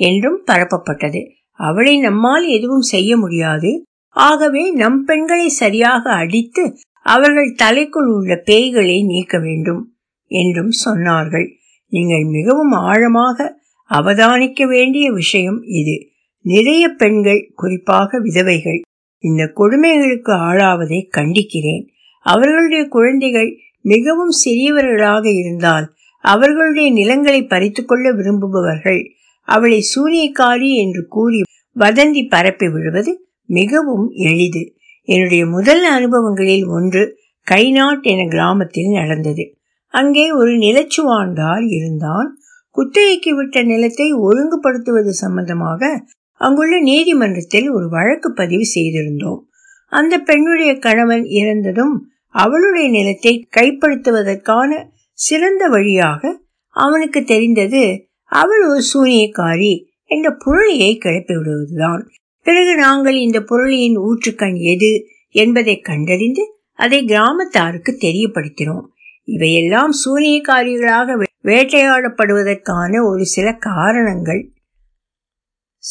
என்றும் 0.00 0.40
பரப்பப்பட்டது. 0.46 1.20
அவளை 1.60 1.94
நம்மால் 1.98 2.46
எதுவும் 2.46 2.86
செய்ய 2.88 3.16
முடியாது. 3.16 3.70
ஆகவே 4.16 4.70
நம் 4.72 5.04
பெண்களை 5.04 5.48
சரியாக 5.48 6.02
அடித்து 6.12 6.64
அவர்கள் 7.06 7.56
தலைக்குள் 7.62 8.08
உள்ள 8.14 8.42
பேய்களை 8.46 9.04
நீக்க 9.04 9.38
வேண்டும் 9.38 9.82
என்றும் 10.30 10.72
சொன்னார்கள். 10.84 11.48
நீங்கள் 11.92 12.26
மிகவும் 12.28 12.70
ஆழமாக 12.70 13.38
அவதானிக்க 13.90 14.66
வேண்டிய 14.66 15.06
விஷயம் 15.12 15.60
இது. 15.62 15.96
நிறைய 16.44 16.84
பெண்கள் 16.88 17.52
குறிப்பாக 17.54 18.18
விதவைகள் 18.18 18.80
இந்த 19.24 19.42
கொடுமைகளுக்கு 19.56 20.32
ஆளாவதை 20.48 21.00
கண்டிக்கிறேன். 21.16 21.84
அவர்களுடைய 22.20 22.88
குழந்தைகள் 22.88 23.56
மிகவும் 23.80 24.32
சிறியவர்களாக 24.44 25.38
இருந்தால் 25.38 25.94
அவர்களுடைய 26.18 26.92
நிலங்களை 26.92 27.44
பறித்துக்கொள்ள 27.44 28.12
விரும்புபவர்கள். 28.12 29.04
அவளை 29.42 29.84
சூனியக்காரி 29.94 30.74
என்று 30.74 31.06
கூறி 31.06 31.42
வதந்தி 31.78 32.28
பரப்பி 32.28 32.68
விடுவது 32.68 33.26
மிகவும் 33.44 34.10
எளிது. 34.10 34.74
என்னுடைய 35.04 35.46
முதல் 35.46 35.84
அனுபவங்களில் 35.84 36.66
ஒன்று 36.66 37.18
கைநாட் 37.50 38.02
என 38.02 38.24
கிராமத்தில் 38.24 38.90
நடந்தது. 38.90 39.54
அங்கே 39.88 40.30
ஒரு 40.30 40.50
நிலச்சுவான்தார் 40.50 41.66
இருந்தான். 41.68 42.38
குத்தகைக்கு 42.70 43.34
விட்ட 43.34 43.62
நிலத்தை 43.62 44.14
ஒழுங்குபடுத்துவது 44.14 45.08
சம்பந்தமாக 45.08 46.04
அங்குள்ள 46.34 46.80
நீதிமன்றத்தில் 46.80 47.70
ஒரு 47.70 47.88
வழக்கு 47.88 48.32
பதிவு 48.32 48.62
செய்திருந்தோம். 48.74 49.40
அந்த 49.86 50.18
பெண்ணுடைய 50.18 50.78
கணவன் 50.78 51.24
இறந்ததும் 51.24 52.09
அவளுடைய 52.34 52.90
நிலத்தை 52.90 53.48
கைப்படுத்துவதற்கான 53.56 54.86
சிறந்த 55.12 55.68
வழியாக 55.68 56.42
அவனுக்கு 56.68 57.24
தெரிந்தது 57.24 58.08
அவள் 58.24 58.62
ஒரு 58.68 58.82
சூனியக்காரி 58.94 59.84
என்ற 60.04 60.36
புரளியை 60.44 60.98
கிளப்பி 60.98 61.34
விடுவதுதான் 61.36 62.08
பிறகு 62.40 62.76
நாங்கள் 62.76 63.14
இந்த 63.14 63.40
புரளியின் 63.40 63.98
ஊற்றுக்கண் 63.98 64.56
எது 64.56 65.06
என்பதை 65.28 65.78
கண்டறிந்து 65.78 66.54
அதை 66.74 67.04
கிராமத்தாருக்கு 67.04 67.92
தெரியப்படுத்தினோம். 68.00 68.86
இவையெல்லாம் 69.24 69.92
சூனியக்காரிகளாக 69.92 71.26
வேட்டையாடப்படுவதற்கான 71.44 73.02
ஒரு 73.04 73.24
சில 73.24 73.52
காரணங்கள். 73.52 74.52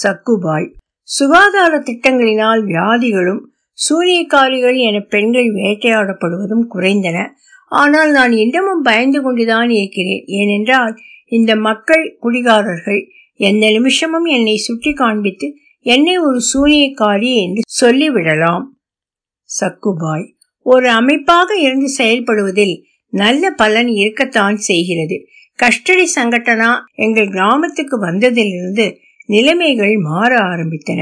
சக்குபாய் 0.03 0.67
சுகாதார 1.01 1.79
திட்டங்களினால் 1.79 2.61
வியாதிகளும் 2.63 3.48
சூனியக்காரிகள் 3.87 4.77
என 4.77 4.99
பெண்கள் 4.99 5.49
வேட்டையாடப்படுவதும் 5.53 6.65
குறைந்தன. 6.73 7.27
ஆனால் 7.71 8.11
நான் 8.11 8.31
இன்னமும் 8.31 8.81
பயந்து 8.81 9.21
கொண்டுதான் 9.21 9.69
இருக்கிறேன். 9.69 10.23
ஏனென்றால் 10.25 10.95
இந்த 11.25 11.55
மக்கள் 11.55 12.17
குடிகாரர்கள் 12.21 13.01
எந்த 13.39 13.71
நிமிஷமும் 13.71 14.25
என்னை 14.25 14.55
சுட்டி 14.55 14.93
காண்பித்து 14.93 15.47
என்னை 15.85 16.17
ஒரு 16.17 16.39
சூனியக்காரி 16.53 17.31
என்று 17.35 17.61
சொல்லிவிடலாம். 17.81 18.65
சக்குபாய் 19.49 20.27
ஒரு 20.65 20.89
அமைப்பாக 20.89 21.55
இருந்து 21.57 21.89
செயல்படுவதில் 21.97 22.75
நல்ல 23.13 23.51
பலன் 23.51 23.87
இருக்கத்தான் 23.87 24.57
செய்கிறது. 24.57 25.17
கஷ்டடி 25.55 26.11
சங்கட்டனா 26.15 26.71
எங்கள் 26.95 27.29
கிராமத்துக்கு 27.29 28.05
வந்ததிலிருந்து 28.05 28.85
நிலைமைகள் 29.25 29.95
மாற 29.97 30.37
ஆரம்பித்தன. 30.37 31.01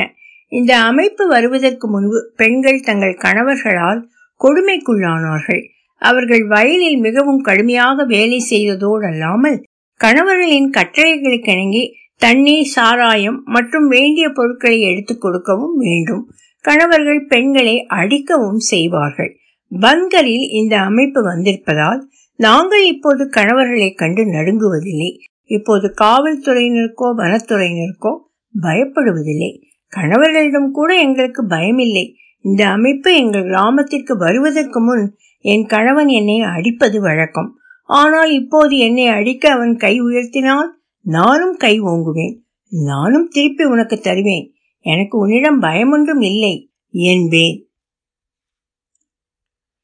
இந்த 0.51 0.79
அமைப்பு 0.81 1.27
வருவதற்கு 1.27 1.87
முன்பு 1.87 2.31
பெண்கள் 2.35 2.79
தங்கள் 2.79 3.15
கணவர்களால் 3.15 4.07
கொடுமைக்குள்ளானார்கள். 4.41 5.63
அவர்கள் 6.01 6.47
வயலில் 6.47 6.99
மிகவும் 6.99 7.41
கடுமையாக 7.41 8.03
வேலை 8.03 8.39
செய்ததோடு 8.49 9.05
அல்லாமல் 9.07 9.63
கணவர்களின் 9.99 10.69
கட்டளைகளுக்கு 10.69 11.51
இணங்கி 11.51 11.93
தண்ணீர் 12.17 12.71
சாராயம் 12.75 13.41
மற்றும் 13.45 13.87
வேண்டிய 13.87 14.29
பொருட்களை 14.29 14.81
எடுத்துக் 14.81 15.21
கொடுக்கவும் 15.21 15.75
வேண்டும். 15.77 16.31
கணவர்கள் 16.61 17.25
பெண்களை 17.25 17.85
அடிக்கவும் 17.85 18.59
செய்வார்கள். 18.59 19.37
பங்கரில் 19.79 20.45
இந்த 20.49 20.79
அமைப்பு 20.79 21.21
வந்திருப்பதால் 21.23 22.01
நாங்கள் 22.35 22.85
இப்போது 22.85 23.29
கணவர்களை 23.29 23.93
கண்டு 23.93 24.23
நடுங்குவதில்லை. 24.25 25.09
இப்போது 25.45 25.93
காவல்துறையினருக்கோ 26.01 27.07
வனத்துறையினருக்கோ 27.17 28.13
பயப்படுவதில்லை. 28.61 29.51
கணவர்களிடம் 29.88 30.71
கூட 30.71 30.95
எங்களுக்கு 30.95 31.47
பயமில்லை. 31.47 32.13
இந்த 32.41 32.69
அமைப்பு 32.69 33.15
எங்கள் 33.15 33.43
கிராமத்திற்கு 33.43 34.17
வருவதற்கு 34.17 34.81
முன் 34.81 35.17
என் 35.39 35.65
கணவன் 35.65 36.07
என்னை 36.07 36.41
அடிப்பது 36.41 37.01
வழக்கம். 37.01 37.57
ஆனால் 37.83 38.31
இப்போது 38.31 38.77
என்னை 38.77 39.07
அடிக்க 39.07 39.51
அவன் 39.51 39.75
கை 39.75 40.01
உயர்த்தினால் 40.01 40.67
நானும் 41.01 41.55
கை 41.55 41.81
ஓங்குவேன். 41.81 42.39
நானும் 42.69 43.27
திருப்பி 43.27 43.63
உனக்கு 43.63 43.99
தருவேன். 43.99 44.53
எனக்கு 44.79 45.17
உன்னிடம் 45.17 45.61
பயமொன்றும் 45.61 46.23
இல்லை. 46.23 46.71
என்பேன். 46.89 47.69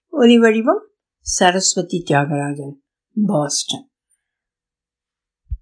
ஒலி 0.09 0.39
வடிவம் 0.39 0.87
சரஸ்வதி 1.19 2.03
தியாகராஜன் 2.09 2.75
பாஸ்டன். 3.25 3.92